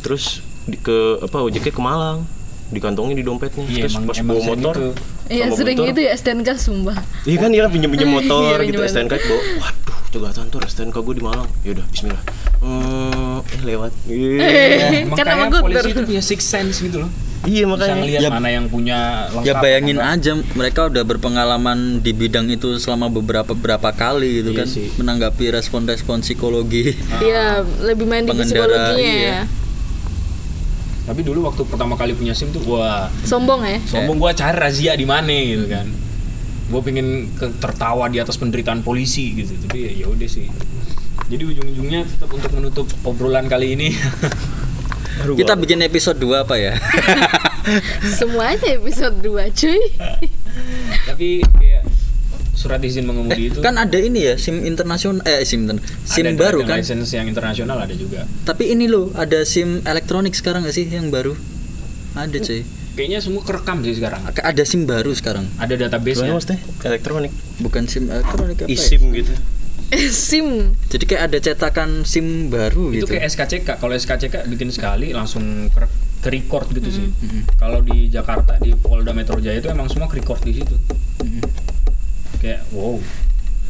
terus 0.00 0.38
di, 0.62 0.76
ke 0.76 1.16
apa 1.18 1.40
ojeknya 1.40 1.70
ke 1.70 1.80
Malang 1.80 2.28
dikantongin 2.68 3.12
di 3.12 3.22
dompetnya 3.22 3.64
Iya, 3.64 3.84
terus 3.84 3.96
emang- 3.96 4.06
pas 4.06 4.16
emang 4.18 4.28
bawa 4.34 4.42
motor 4.46 4.74
gitu. 4.74 4.92
Iya 5.24 5.44
sering 5.50 5.76
motor, 5.76 5.88
gitu 5.88 6.00
ya 6.02 6.12
STNK 6.12 6.48
sumpah. 6.54 6.98
iya 7.24 7.36
kan 7.38 7.48
dia 7.48 7.60
kan 7.62 7.70
pinjam 7.70 7.88
pinjam 7.88 8.10
motor 8.16 8.52
Iya, 8.54 8.64
gitu 8.64 8.78
pinjam 8.78 8.92
STNK 8.92 9.12
bawa 9.22 9.40
waduh 9.58 9.98
cegatan 10.08 10.44
tuh 10.48 10.60
STNK 10.62 10.96
gue 10.98 11.14
di 11.14 11.22
Malang 11.22 11.48
yaudah 11.62 11.86
Bismillah 11.88 12.22
hmm, 12.60 13.36
eh 13.46 13.60
lewat 13.62 13.92
Iya. 14.04 15.08
Kan 15.10 15.16
sama 15.18 15.24
kayak 15.24 15.48
Guntur. 15.50 15.62
polisi 15.64 15.88
itu 15.90 16.00
punya 16.02 16.22
six 16.22 16.40
sense 16.42 16.76
gitu 16.78 17.00
loh. 17.00 17.10
Iya 17.44 17.64
Bisa 17.64 17.72
makanya 17.72 17.94
ngelihat 17.96 18.20
Ya- 18.20 18.30
mana 18.30 18.48
yang 18.48 18.66
punya 18.66 18.98
lengkap. 19.28 19.44
Ya 19.44 19.54
bayangin 19.56 19.96
apa 19.96 20.04
enggak. 20.08 20.20
aja 20.20 20.32
mereka 20.52 20.80
udah 20.86 21.02
berpengalaman 21.04 21.78
di 21.98 22.12
bidang 22.12 22.46
itu 22.48 22.76
selama 22.76 23.06
beberapa 23.08 23.50
beberapa 23.50 23.90
kali 23.90 24.40
gitu 24.40 24.50
Iya 24.50 24.58
kan 24.58 24.66
sih. 24.66 24.86
menanggapi 24.94 25.44
respon-respon 25.50 26.20
psikologi. 26.20 26.94
Iya 27.18 27.60
lebih 27.82 28.04
main 28.04 28.24
di 28.24 28.32
psikologinya 28.32 28.94
iya. 28.96 29.30
ya. 29.34 29.42
Tapi 31.02 31.20
dulu 31.20 31.42
waktu 31.44 31.62
pertama 31.64 31.94
kali 31.94 32.12
punya 32.12 32.30
SIM 32.30 32.50
tuh 32.50 32.62
wah, 32.68 33.10
Sombong 33.22 33.62
ya. 33.64 33.78
sombong 33.84 34.16
gua 34.16 34.30
cari 34.32 34.54
razia 34.54 34.94
di 34.94 35.02
mana 35.02 35.34
gitu 35.34 35.66
kan. 35.66 35.90
Gue 36.64 36.80
pengen 36.80 37.28
ke- 37.32 37.52
tertawa 37.58 38.06
di 38.06 38.16
atas 38.16 38.34
penderitaan 38.34 38.80
polisi 38.80 39.34
gitu. 39.34 39.50
Tapi 39.60 39.78
ya- 39.82 39.94
ya 39.98 40.06
udah 40.06 40.24
sih. 40.24 40.46
Jadi 41.26 41.42
ujung-ujungnya 41.44 42.06
tetap 42.06 42.28
untuk 42.28 42.48
menutup 42.52 42.86
obrolan 43.02 43.44
kali 43.44 43.74
ini. 43.74 43.88
Aduh, 45.18 45.34
Kita 45.34 45.52
bikin 45.54 45.80
episode 45.80 46.16
2 46.16 46.42
apa 46.42 46.56
ya? 46.56 46.72
Semuanya 48.18 48.68
episode 48.72 49.16
2 49.18 49.28
cuy. 49.52 49.80
Tapi 51.04 51.28
kayak 51.42 51.82
surat 52.52 52.78
izin 52.78 53.02
mengemudi 53.02 53.50
itu 53.50 53.58
kan 53.58 53.74
ada 53.74 53.96
ini 53.96 54.22
ya 54.22 54.34
SIM 54.36 54.62
internasional 54.62 55.18
eh 55.24 55.42
SIM 55.42 55.66
inter- 55.66 55.82
SIM 56.04 56.24
ada 56.24 56.38
baru 56.38 56.58
driving 56.60 56.68
kan. 56.68 56.78
license 56.78 57.10
yang 57.10 57.26
internasional 57.26 57.76
ada 57.76 57.92
juga. 57.92 58.22
Tapi 58.42 58.70
ini 58.70 58.86
loh 58.86 59.10
ada 59.12 59.42
SIM 59.42 59.82
elektronik 59.82 60.32
sekarang 60.32 60.62
gak 60.62 60.72
sih 60.72 60.86
yang 60.86 61.10
baru? 61.10 61.34
Ada 62.12 62.38
cuy. 62.38 62.62
Kayaknya 62.92 63.18
semua 63.18 63.40
kerekam 63.40 63.80
sih 63.80 63.96
sekarang. 63.96 64.20
Ada 64.28 64.62
SIM 64.62 64.84
baru 64.84 65.10
sekarang. 65.10 65.48
Ada 65.56 65.74
database-nya. 65.80 66.28
Gimana 66.28 66.36
maksudnya 66.36 66.58
elektronik 66.84 67.32
Bukan 67.58 67.82
SIM 67.86 68.04
elektronik 68.06 68.56
apa 68.58 68.64
ya? 68.64 68.74
isim 68.74 69.02
gitu 69.12 69.32
SIM. 69.92 70.72
Jadi 70.88 71.04
kayak 71.04 71.22
ada 71.28 71.38
cetakan 71.38 72.08
SIM 72.08 72.48
baru 72.48 72.92
itu 72.92 73.04
gitu. 73.04 73.12
kayak 73.12 73.28
SKCK 73.28 73.68
kalau 73.76 73.92
SKCK 73.92 74.48
bikin 74.48 74.72
sekali 74.72 75.12
langsung 75.12 75.68
ke, 75.68 75.84
ke 76.24 76.28
record 76.32 76.72
gitu 76.72 76.88
sih. 76.88 77.08
Kalau 77.60 77.84
di 77.84 78.08
Jakarta 78.08 78.56
di 78.56 78.72
Polda 78.72 79.12
Metro 79.12 79.36
Jaya 79.36 79.60
itu 79.60 79.68
emang 79.68 79.92
semua 79.92 80.08
ke 80.08 80.20
record 80.20 80.40
di 80.40 80.62
situ. 80.62 80.74
Kayak 82.40 82.64
wow. 82.72 82.96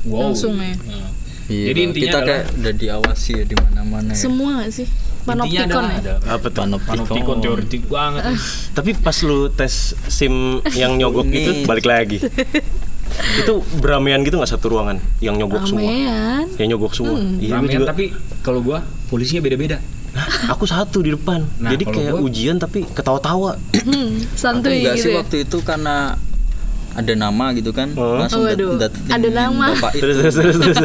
Wow. 0.07 0.31
Langsung 0.31 0.59
ya? 0.59 0.75
Nah. 0.87 1.11
Iya, 1.51 1.75
jadi 1.75 1.81
intinya 1.83 2.07
kita 2.07 2.19
adalah 2.23 2.43
kayak 2.47 2.59
udah 2.63 2.75
diawasi 2.79 3.31
ya 3.35 3.45
di 3.45 3.57
mana-mana 3.59 4.11
ya. 4.15 4.19
Semua 4.19 4.51
gak 4.63 4.73
sih? 4.73 4.87
Panoptikon 5.27 5.85
ya. 5.85 5.99
ada. 5.99 6.15
Apa 6.39 6.47
tuh? 6.49 6.63
Panoptikon. 6.65 7.37
Teoretik 7.43 7.83
banget. 7.91 8.23
Tapi 8.73 8.91
pas 8.95 9.17
lu 9.27 9.51
tes 9.51 9.75
sim 10.07 10.63
yang 10.79 10.95
nyogok 10.97 11.27
gitu 11.29 11.67
balik 11.67 11.87
lagi 11.87 12.23
itu 13.35 13.53
beramean 13.77 14.21
gitu 14.21 14.37
nggak 14.37 14.49
satu 14.49 14.67
ruangan 14.71 14.97
yang 15.19 15.35
nyogok 15.35 15.65
semua 15.65 15.91
yang 16.55 16.69
nyogok 16.69 16.93
semua 16.93 17.17
iya 17.37 17.51
gua 17.51 17.57
Ramean, 17.59 17.73
juga 17.75 17.87
tapi 17.89 18.05
kalau 18.41 18.61
gua 18.61 18.79
polisinya 19.07 19.41
beda-beda 19.41 19.79
Hah, 20.13 20.53
aku 20.53 20.65
satu 20.65 21.01
di 21.01 21.09
depan 21.11 21.41
Nah, 21.57 21.73
jadi 21.73 21.85
kayak 21.87 22.13
gua- 22.13 22.23
ujian 22.23 22.57
tapi 22.57 22.85
ketawa-tawa 22.87 23.57
Hmm, 23.81 24.21
santuy 24.33 24.81
enggak 24.81 24.95
gitu 24.95 25.03
sih 25.03 25.11
ya. 25.11 25.19
waktu 25.19 25.37
itu 25.43 25.57
karena 25.61 26.21
ada 26.93 27.13
nama 27.15 27.47
gitu 27.51 27.71
kan 27.71 27.89
Oh. 27.95 28.21
langsung 28.21 28.45
dat- 28.45 28.53
Waduh, 28.55 28.77
datetin 28.79 29.09
ada 29.11 29.29
nama. 29.31 29.73
bapak 29.73 29.93
itu 29.95 30.05
terus 30.05 30.17
terus 30.21 30.35
terus, 30.37 30.57
terus. 30.61 30.77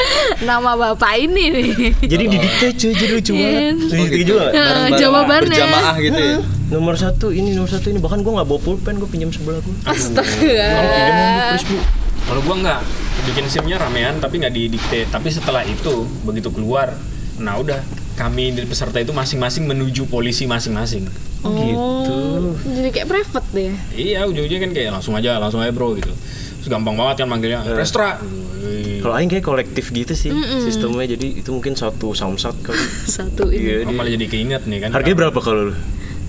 Nama 0.46 0.70
bapak 0.72 1.12
ini 1.18 1.44
nih. 1.50 1.66
jadi 2.00 2.24
didikte 2.28 2.66
cuy 2.72 2.92
jadi 2.92 3.12
lucu 3.12 3.32
Iya. 3.32 3.42
banget 3.42 3.74
didikte 3.90 4.22
juga 4.22 4.38
nggak? 4.40 4.52
Bareng-bareng 4.54 4.94
Jawabannya. 4.96 5.48
berjamaah 5.50 5.96
gitu 5.98 6.20
ya 6.20 6.38
nomor 6.68 6.94
satu 6.94 7.30
ini 7.30 7.52
nomor 7.52 7.66
satu 7.66 7.88
ini 7.88 7.96
bahkan 7.96 8.20
gua 8.20 8.40
nggak 8.40 8.48
bawa 8.48 8.60
pulpen 8.60 8.96
gua 8.96 9.06
pinjam 9.06 9.28
sebelah 9.28 9.58
gua 9.58 9.74
Astaga. 9.86 10.68
pinjam 10.84 11.16
bu 11.64 11.76
kalau 12.24 12.40
gua 12.42 12.56
nggak 12.58 12.80
bikin 13.24 13.44
simnya 13.46 13.76
ramean 13.76 14.18
tapi 14.18 14.36
nggak 14.36 14.52
didikte 14.52 15.08
tapi 15.08 15.28
setelah 15.28 15.62
itu 15.62 15.94
begitu 16.22 16.48
keluar 16.48 16.92
nah 17.36 17.56
udah 17.56 17.80
kami 18.14 18.50
di 18.50 18.64
peserta 18.64 18.98
itu 18.98 19.10
masing-masing 19.10 19.64
menuju 19.64 20.04
polisi 20.06 20.44
masing-masing 20.44 21.06
Oh, 21.38 21.54
gitu. 21.54 22.18
Jadi 22.66 22.90
kayak 22.90 23.06
private 23.06 23.46
deh. 23.54 23.70
Iya, 23.94 24.26
ujung-ujungnya 24.26 24.58
kan 24.58 24.72
kayak 24.74 24.90
langsung 24.90 25.14
aja, 25.14 25.38
langsung 25.38 25.62
aja 25.62 25.70
bro 25.70 25.94
gitu. 25.94 26.10
Terus 26.10 26.66
gampang 26.66 26.98
banget 26.98 27.22
kan 27.22 27.30
manggilnya, 27.30 27.62
Restra. 27.70 28.18
Wih. 28.58 28.98
kalau 28.98 29.14
aing 29.14 29.30
kayak 29.30 29.46
kolektif 29.46 29.86
gitu 29.88 30.10
sih 30.12 30.34
sistemnya 30.60 31.06
jadi 31.06 31.38
itu 31.38 31.46
mungkin 31.48 31.78
satu 31.78 32.10
samsat 32.10 32.58
kali 32.58 32.82
Satu 33.22 33.46
ini. 33.48 33.62
iya 33.62 33.86
Oh, 33.86 33.94
malah 33.94 34.10
jadi 34.10 34.26
keinget 34.26 34.66
nih 34.66 34.82
kan. 34.82 34.90
harganya 34.90 35.30
berapa 35.30 35.38
kalau 35.38 35.70
lu 35.70 35.74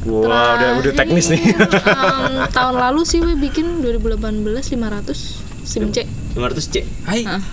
Wah, 0.02 0.56
udah 0.56 0.70
udah 0.80 0.94
teknis 0.94 1.28
nih. 1.28 1.42
Em, 1.44 2.48
tahun 2.50 2.76
lalu 2.78 3.02
sih 3.04 3.20
gue 3.20 3.36
bikin 3.36 3.84
2018 3.84 4.16
500 4.72 5.44
SIM 5.62 5.92
C. 5.92 6.08
500 6.34 6.66
C. 6.66 6.76
Hai. 7.04 7.24
Hah. 7.24 7.44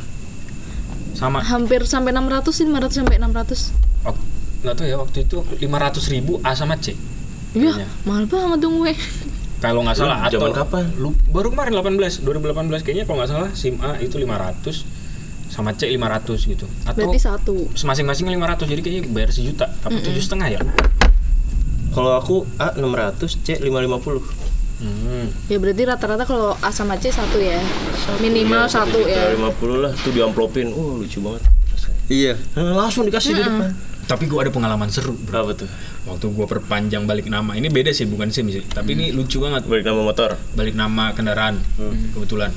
Sama. 1.13 1.43
Hampir 1.43 1.83
sampai 1.85 2.13
600 2.13 2.53
sih 2.53 2.65
500 2.65 2.93
sampai 2.95 3.17
600. 3.17 3.73
Wak- 4.03 4.21
Nggak 4.57 4.75
tahu 4.75 4.87
ya 4.87 4.97
waktu 4.97 5.19
itu 5.23 5.37
500 5.61 6.07
ribu 6.09 6.39
A 6.41 6.53
sama 6.53 6.77
C. 6.77 6.95
Iya, 7.53 7.89
mahal 8.05 8.25
banget 8.27 8.59
dong 8.61 8.79
gue. 8.79 8.93
Kalau 9.57 9.81
nggak 9.81 9.97
salah 9.97 10.21
atau 10.23 10.37
Zaman 10.39 10.53
kapan? 10.53 10.85
Lu, 10.97 11.17
baru 11.27 11.49
kemarin 11.49 11.73
18, 11.73 12.21
2018 12.21 12.85
kayaknya 12.85 13.05
kalau 13.05 13.17
nggak 13.19 13.31
salah 13.33 13.51
SIM 13.53 13.81
A 13.81 13.97
itu 13.97 14.15
500 14.15 14.85
sama 15.49 15.73
C 15.73 15.89
500 15.89 16.45
gitu. 16.45 16.67
Atau 16.85 17.09
Berarti 17.09 17.19
satu. 17.19 17.55
masing-masing 17.81 18.29
500 18.29 18.67
jadi 18.67 18.81
kayaknya 18.81 19.03
bayar 19.09 19.31
sejuta 19.31 19.73
apa 19.73 19.97
tujuh 19.97 20.21
setengah 20.21 20.49
ya? 20.51 20.61
Kalau 21.97 22.13
aku 22.13 22.45
A 22.61 22.77
600, 22.77 23.41
C 23.41 23.57
550. 23.57 24.21
Hmm. 24.77 25.33
Ya 25.49 25.57
berarti 25.57 25.89
rata-rata 25.89 26.29
kalau 26.29 26.53
A 26.61 26.69
sama 26.69 27.01
C 27.01 27.09
satu 27.09 27.41
ya. 27.41 27.57
Minimal 28.21 28.69
satu 28.69 29.01
ya. 29.01 29.33
50 29.33 29.81
lah 29.81 29.93
tuh 29.97 30.13
diamplopin. 30.13 30.69
Uh, 30.77 31.01
lucu 31.01 31.25
banget. 31.25 31.41
rasanya. 31.73 31.99
iya 32.13 32.35
Nah, 32.53 32.85
langsung 32.85 33.09
dikasih 33.09 33.33
di 33.33 33.41
depan. 33.41 33.73
Tapi 34.05 34.29
gua 34.29 34.45
ada 34.45 34.53
pengalaman 34.53 34.93
seru, 34.93 35.17
bro. 35.17 35.49
Berapa 35.49 35.65
tuh? 35.65 35.69
Waktu 36.05 36.27
gua 36.37 36.45
perpanjang 36.45 37.09
balik 37.09 37.33
nama, 37.33 37.57
ini 37.57 37.73
beda 37.73 37.91
sih 37.97 38.05
bukan 38.05 38.29
SIM 38.29 38.53
sih, 38.53 38.63
tapi 38.69 38.93
ini 38.93 39.11
lucu 39.17 39.41
banget. 39.41 39.65
Balik 39.65 39.89
nama 39.89 40.05
motor. 40.05 40.37
Balik 40.53 40.77
nama 40.77 41.17
kendaraan, 41.17 41.59
kebetulan. 42.13 42.53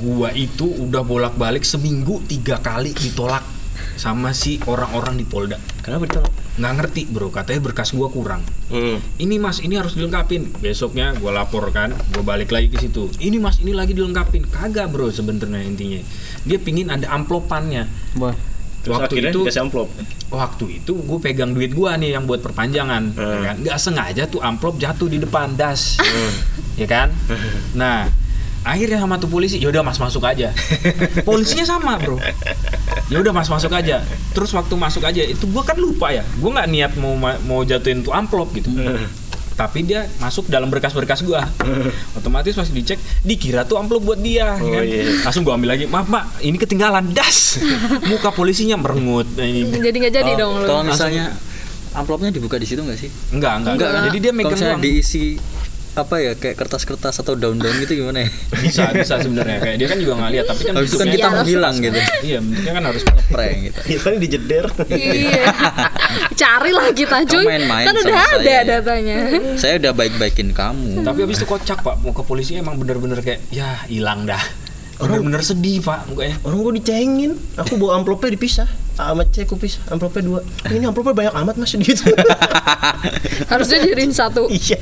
Gua 0.00 0.32
itu 0.32 0.66
udah 0.66 1.04
bolak-balik 1.04 1.68
seminggu 1.68 2.24
tiga 2.24 2.56
kali 2.64 2.96
ditolak 2.96 3.44
sama 4.00 4.32
si 4.32 4.56
orang-orang 4.64 5.20
di 5.20 5.28
Polda. 5.28 5.60
Kenapa 5.84 6.08
ditolak? 6.08 6.32
Nggak 6.60 6.72
ngerti 6.76 7.02
bro, 7.06 7.28
katanya 7.28 7.60
berkas 7.62 7.90
gua 7.90 8.06
kurang. 8.06 8.44
Hmm. 8.68 9.00
Ini 9.16 9.36
mas, 9.36 9.58
ini 9.58 9.74
harus 9.74 9.96
dilengkapin. 9.96 10.52
Besoknya 10.54 11.16
gua 11.16 11.32
laporkan, 11.34 11.90
gua 12.12 12.22
balik 12.22 12.52
lagi 12.52 12.68
ke 12.68 12.76
situ. 12.78 13.08
Ini 13.16 13.36
mas, 13.36 13.58
ini 13.58 13.72
lagi 13.72 13.90
dilengkapin. 13.90 14.44
Kagak 14.44 14.88
bro 14.88 15.08
sebenarnya 15.08 15.64
intinya. 15.64 16.00
Dia 16.42 16.58
pingin 16.58 16.86
ada 16.86 17.08
amplopannya. 17.08 17.88
wah 18.14 18.36
Terus 18.80 18.96
waktu 18.96 19.12
akhirnya 19.12 19.30
itu 19.30 19.40
dikasih 19.44 19.60
amplop. 19.60 19.88
waktu 20.30 20.64
itu 20.74 20.92
gue 20.96 21.18
pegang 21.20 21.52
duit 21.52 21.68
gua 21.70 22.00
nih 22.00 22.16
yang 22.16 22.24
buat 22.24 22.40
perpanjangan 22.40 23.12
ya 23.12 23.20
Hmm. 23.20 23.42
kan 23.42 23.56
nggak 23.60 23.76
sengaja 23.76 24.24
tuh 24.24 24.40
amplop 24.40 24.78
jatuh 24.78 25.04
di 25.04 25.18
depan 25.18 25.52
das 25.52 26.00
ya 26.78 26.88
kan 26.88 27.12
nah 27.76 28.08
akhirnya 28.62 28.98
sama 28.98 29.16
tuh 29.16 29.26
polisi 29.26 29.56
yaudah 29.56 29.80
mas 29.80 29.96
masuk 29.96 30.20
aja. 30.22 30.52
Polisinya 31.28 31.64
sama 31.64 31.96
bro. 31.96 32.20
Yaudah 33.08 33.30
mas 33.30 33.46
masuk 33.46 33.70
aja. 33.70 34.04
Terus 34.30 34.50
waktu 34.50 34.74
masuk 34.74 35.02
aja 35.02 35.22
itu 35.22 35.44
gua 35.46 35.62
kan 35.62 35.74
lupa 35.74 36.10
ya. 36.10 36.22
Gua 36.36 36.54
nggak 36.54 36.68
niat 36.68 36.92
mau 36.94 37.14
ma- 37.14 37.40
mau 37.40 37.60
jatuhin 37.60 38.00
tuh 38.00 38.10
amplop 38.10 38.52
gitu. 38.52 38.68
Tapi 39.52 39.82
dia 39.82 40.08
masuk 40.16 40.46
dalam 40.46 40.68
berkas-berkas 40.68 41.20
gua. 41.20 41.44
Otomatis 42.14 42.52
pas 42.52 42.64
dicek 42.66 42.96
dikira 43.20 43.62
tuh 43.62 43.76
amplop 43.76 44.00
buat 44.02 44.16
dia 44.16 44.54
Oh, 44.54 44.68
kan? 44.70 44.82
iya. 44.82 45.20
langsung 45.20 45.42
gua 45.42 45.54
ambil 45.54 45.72
lagi 45.72 45.84
maaf 45.84 46.06
mak 46.06 46.40
ini 46.40 46.56
ketinggalan. 46.56 47.10
Das! 47.10 47.60
Muka 48.04 48.28
polisinya 48.30 48.74
merengut. 48.74 49.28
Ini. 49.32 49.68
Jadi 49.74 49.96
nggak 49.98 50.14
jadi 50.14 50.32
Kalau- 50.32 50.38
dong 50.38 50.52
lu. 50.54 50.66
kalau 50.66 50.82
misalnya 50.82 51.32
amplopnya 51.90 52.30
dibuka 52.30 52.54
di 52.54 52.64
situ 52.64 52.78
nggak 52.78 52.96
sih? 52.96 53.10
Enggak, 53.30 53.52
enggak, 53.58 53.72
Enggak, 53.74 53.90
Jadi 54.06 54.18
dia 54.18 54.30
kalau 54.30 54.38
megang 54.46 54.60
uang. 54.70 54.80
diisi 54.80 55.24
apa 55.90 56.22
ya 56.22 56.32
kayak 56.38 56.54
kertas-kertas 56.54 57.18
atau 57.18 57.34
daun-daun 57.34 57.74
gitu 57.82 57.98
gimana 57.98 58.22
ya 58.22 58.30
Bisa, 58.62 58.94
bisa 58.94 59.18
sebenarnya. 59.18 59.58
Kayak 59.58 59.76
dia 59.76 59.88
kan 59.90 59.98
juga 59.98 60.12
nggak 60.16 60.30
lihat, 60.30 60.46
tapi 60.46 60.62
kan 60.62 60.74
habis 60.78 60.90
itu 60.90 60.96
kan 60.96 61.08
kita 61.10 61.28
menghilang 61.28 61.76
gitu 61.76 61.98
Iya, 62.22 62.38
bentuknya 62.38 62.72
kan 62.78 62.84
harus 62.86 63.02
prank 63.26 63.58
gitu 63.66 63.78
Hilang 63.90 64.16
dijeder. 64.22 64.64
Iya. 64.86 65.44
Carilah 66.32 66.88
kita 66.94 67.16
cuy. 67.26 67.44
main-main 67.44 67.84
kan 67.84 67.94
sama 67.96 68.06
udah 68.06 68.22
ada 68.22 68.38
saya. 68.38 68.62
datanya. 68.62 69.16
saya 69.58 69.74
udah 69.78 69.92
baik-baikin 69.92 70.48
kamu 70.52 71.02
Tapi 71.02 71.18
habis 71.26 71.36
itu 71.38 71.46
kocak, 71.46 71.82
Pak. 71.82 71.94
Muka 72.00 72.22
polisi 72.22 72.54
emang 72.54 72.78
bener-bener 72.78 73.18
kayak 73.18 73.42
ya 73.50 73.82
hilang 73.86 74.24
dah. 74.24 74.40
Bener-bener 75.00 75.40
sedih, 75.40 75.80
Pak, 75.80 76.12
mukanya. 76.12 76.36
Orang 76.44 76.60
gua 76.60 76.76
dicengin. 76.76 77.32
Aku 77.56 77.80
bawa 77.80 77.96
amplopnya 77.96 78.36
dipisah. 78.36 78.68
A 78.94 79.10
sama 79.10 79.24
C 79.26 79.48
aku 79.48 79.56
pisah. 79.56 79.80
Amplopnya 79.88 80.20
dua. 80.20 80.40
Ini 80.68 80.84
amplopnya 80.86 81.16
banyak 81.16 81.34
amat 81.34 81.54
mas 81.56 81.72
gitu. 81.80 82.04
Harusnya 83.48 83.78
jadiin 83.80 84.12
satu. 84.12 84.46
iya. 84.52 84.76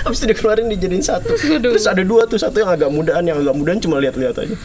Habis 0.00 0.22
itu 0.22 0.32
dia 0.32 0.36
keluarin 0.36 0.68
dijadiin 0.68 1.04
satu. 1.04 1.36
Terus 1.36 1.84
ada 1.84 2.00
dua 2.00 2.24
tuh, 2.24 2.40
satu 2.40 2.56
yang 2.60 2.72
agak 2.72 2.88
mudaan, 2.88 3.24
yang 3.24 3.40
agak 3.40 3.52
mudaan 3.52 3.78
cuma 3.78 4.00
lihat-lihat 4.00 4.36
aja. 4.38 4.54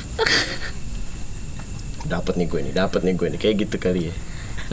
dapat 2.06 2.34
nih 2.38 2.46
gue 2.46 2.60
nih, 2.70 2.74
dapat 2.74 3.02
nih 3.02 3.14
gue 3.18 3.28
nih, 3.34 3.40
kayak 3.42 3.56
gitu 3.66 3.76
kali 3.82 4.10
ya. 4.10 4.14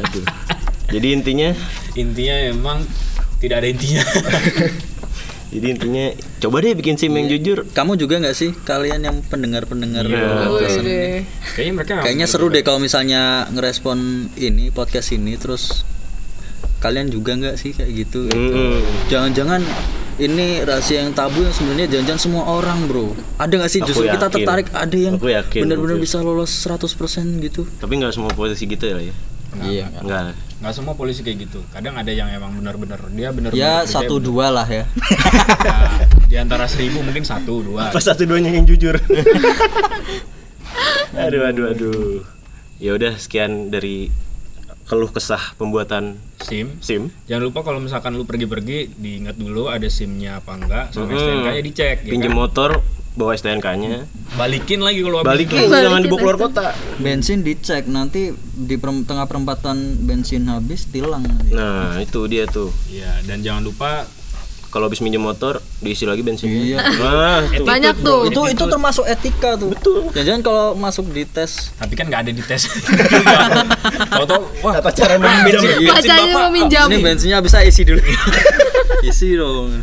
Aduh. 0.00 0.24
Jadi 0.94 1.08
intinya, 1.16 1.50
Intinya 1.92 2.36
emang 2.48 2.78
tidak 3.40 3.64
ada 3.64 3.68
intinya. 3.68 4.00
jadi 5.52 5.76
intinya 5.76 6.16
coba 6.40 6.64
deh 6.64 6.72
bikin 6.72 6.96
sim 6.96 7.12
yang 7.12 7.28
jujur. 7.28 7.68
Kamu 7.68 8.00
juga 8.00 8.16
nggak 8.16 8.32
sih 8.32 8.56
kalian 8.56 9.04
yang 9.04 9.20
pendengar-pendengar 9.20 10.08
Iya. 10.08 10.48
podcast 10.48 10.76
ini? 10.80 11.28
Kayaknya 11.52 11.72
mereka 11.76 11.92
Kayaknya 12.00 12.26
seru 12.28 12.48
deh 12.48 12.64
kalau 12.64 12.80
misalnya 12.80 13.44
ngerespon 13.52 14.32
ini 14.40 14.72
podcast 14.72 15.12
ini 15.12 15.36
terus 15.36 15.84
kalian 16.80 17.12
juga 17.12 17.36
nggak 17.36 17.60
sih 17.60 17.76
kayak 17.76 17.92
gitu? 17.92 18.32
gitu. 18.32 18.80
Jangan-jangan 19.12 19.60
ini 20.20 20.60
rahasia 20.60 21.04
yang 21.04 21.16
tabu 21.16 21.40
yang 21.40 21.54
sebenarnya 21.54 21.86
jangan-jangan 21.88 22.20
semua 22.20 22.42
orang 22.44 22.84
bro. 22.84 23.16
Ada 23.40 23.52
nggak 23.56 23.70
sih 23.72 23.80
Aku 23.80 23.88
justru 23.92 24.06
kita 24.12 24.28
tertarik 24.28 24.68
ada 24.74 24.96
yang 24.96 25.16
benar-benar 25.16 25.96
bisa 25.96 26.20
lolos 26.20 26.52
100% 26.64 27.40
gitu? 27.40 27.64
Tapi 27.80 27.92
nggak 27.96 28.12
semua 28.12 28.32
posisi 28.36 28.68
gitu 28.68 28.84
ya, 28.84 29.00
ya. 29.00 29.14
Iya. 29.60 29.92
Enggak. 30.00 30.32
nggak 30.62 30.74
semua 30.78 30.94
polisi 30.94 31.26
kayak 31.26 31.48
gitu. 31.48 31.60
Kadang 31.74 31.98
ada 31.98 32.08
yang 32.08 32.30
emang 32.30 32.54
benar-benar 32.56 33.02
dia 33.12 33.34
benar 33.34 33.50
Ya 33.52 33.84
satu 33.84 34.22
dua 34.22 34.48
lah 34.48 34.64
ya. 34.78 34.84
di 36.30 36.38
antara 36.38 36.70
seribu 36.70 37.04
mungkin 37.04 37.26
satu 37.26 37.60
dua. 37.60 37.92
Pas 37.92 38.00
satu 38.00 38.24
duanya 38.24 38.54
yang 38.54 38.64
jujur. 38.64 38.96
aduh, 41.26 41.42
aduh, 41.50 41.66
aduh. 41.74 42.22
Ya 42.80 42.96
udah 42.96 43.18
sekian 43.18 43.68
dari 43.68 44.08
keluh 44.92 45.08
kesah 45.08 45.56
pembuatan 45.56 46.20
SIM. 46.38 46.76
SIM. 46.78 47.08
Jangan 47.24 47.42
lupa 47.42 47.64
kalau 47.64 47.80
misalkan 47.80 48.12
lu 48.12 48.22
pergi-pergi 48.22 48.92
diingat 48.92 49.34
dulu 49.34 49.66
ada 49.66 49.88
SIM-nya 49.88 50.36
apa 50.36 50.52
enggak 50.52 50.84
sama 50.92 51.08
Hmm. 51.08 51.16
STNK-nya 51.16 51.62
dicek 51.62 51.96
ya 51.98 52.12
Pinjem 52.12 52.28
kan? 52.28 52.36
motor 52.38 52.70
bawa 53.12 53.32
STNK-nya. 53.32 54.04
Balikin 54.34 54.80
lagi 54.80 55.00
kalau 55.00 55.18
habis 55.18 55.28
Balikin 55.32 55.58
itu. 55.58 55.72
jangan 55.72 56.00
dibawa 56.02 56.18
keluar 56.18 56.36
kota. 56.38 56.66
Bensin 56.98 57.40
dicek 57.40 57.84
nanti 57.86 58.20
di 58.36 58.76
perem- 58.76 59.02
tengah 59.02 59.24
perempatan 59.24 59.76
bensin 59.98 60.44
habis 60.46 60.84
tilang. 60.86 61.24
nanti. 61.24 61.50
Nah, 61.50 61.96
itu 61.96 62.20
dia 62.26 62.44
tuh. 62.44 62.68
Iya, 62.86 63.24
dan 63.24 63.40
jangan 63.40 63.64
lupa 63.64 64.04
Kalau 64.72 64.88
habis 64.88 65.04
minjem 65.04 65.20
motor 65.20 65.60
diisi 65.84 66.08
lagi 66.08 66.24
bensinnya. 66.24 66.56
Iya. 66.64 66.78
Nah, 66.96 67.44
tuh. 67.44 67.66
Banyak 67.68 67.96
tuh. 68.00 68.20
Itu 68.32 68.40
itu 68.48 68.64
termasuk 68.64 69.04
etika 69.04 69.60
tuh. 69.60 69.68
Betul. 69.68 70.08
Jangan 70.16 70.40
kalau 70.40 70.66
masuk 70.72 71.12
di 71.12 71.28
tes 71.28 71.76
tapi 71.76 71.92
kan 71.92 72.08
nggak 72.08 72.24
ada 72.24 72.32
di 72.32 72.40
tes. 72.40 72.72
Tahu-tahu 74.16 74.42
wah 74.64 74.80
Tata 74.80 74.90
cara 74.96 75.20
meminjam. 75.20 75.60
bensin, 75.60 75.92
Bacanya 75.92 76.34
meminjam. 76.48 76.86
ini 76.88 76.98
bensinnya 77.04 77.38
bisa 77.44 77.60
isi 77.60 77.84
dulu. 77.84 78.00
isi 79.12 79.36
dong. 79.36 79.76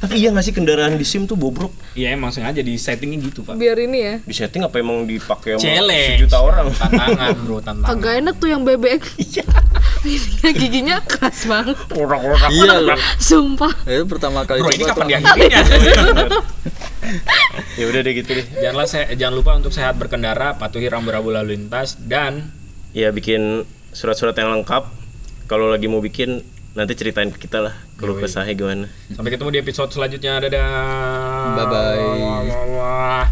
Tapi 0.00 0.14
iya 0.16 0.32
nggak 0.32 0.44
sih 0.48 0.54
kendaraan 0.56 0.96
di 0.96 1.04
SIM 1.04 1.28
tuh 1.28 1.36
bobrok? 1.36 1.72
Iya 1.92 2.16
emang 2.16 2.32
sengaja 2.32 2.64
di 2.64 2.80
settingnya 2.80 3.20
gitu 3.20 3.44
pak. 3.44 3.60
Biar 3.60 3.76
ini 3.76 3.98
ya. 4.00 4.14
Di 4.24 4.32
setting 4.32 4.64
apa 4.64 4.80
emang 4.80 5.04
dipakai 5.04 5.60
sama 5.60 5.84
sejuta 5.92 6.40
orang? 6.40 6.72
Tantangan 6.72 7.36
bro, 7.44 7.60
tantangan. 7.60 7.92
Agak 7.92 8.12
enak 8.24 8.34
tuh 8.40 8.48
yang 8.48 8.64
bebek. 8.64 9.04
Iya. 9.20 9.44
giginya 10.52 11.00
keras 11.02 11.48
banget. 11.48 11.76
Iya 12.52 12.74
loh. 12.80 12.98
Sumpah. 13.16 13.72
Itu 13.88 14.04
pertama 14.04 14.44
kali 14.44 14.60
Bro 14.60 14.70
ini 14.70 14.84
coba 14.84 14.88
kapan 14.92 15.02
tuh. 15.02 15.10
diakhirinya? 15.10 15.60
ya 17.80 17.84
udah 17.88 18.00
deh 18.00 18.12
gitu 18.12 18.30
deh. 18.32 18.46
Janganlah 18.60 18.86
se- 18.86 19.12
jangan 19.16 19.34
lupa 19.34 19.50
untuk 19.56 19.72
sehat 19.72 19.96
berkendara, 19.96 20.56
patuhi 20.56 20.88
rambu-rambu 20.88 21.32
lalu 21.32 21.56
lintas 21.56 21.96
dan 21.98 22.52
Ya 22.94 23.10
bikin 23.10 23.66
surat-surat 23.90 24.38
yang 24.38 24.54
lengkap. 24.54 24.86
Kalau 25.50 25.68
lagi 25.74 25.90
mau 25.90 25.98
bikin 25.98 26.46
nanti 26.74 26.94
ceritain 26.94 27.30
ke 27.30 27.46
kita 27.46 27.62
lah 27.62 27.74
keluh 27.94 28.18
kesahnya 28.18 28.54
gimana. 28.58 28.86
sampai 29.14 29.30
ketemu 29.30 29.50
di 29.50 29.60
episode 29.62 29.90
selanjutnya. 29.90 30.42
Dadah. 30.42 30.62
Wah, 31.58 32.40
wah. 32.70 33.24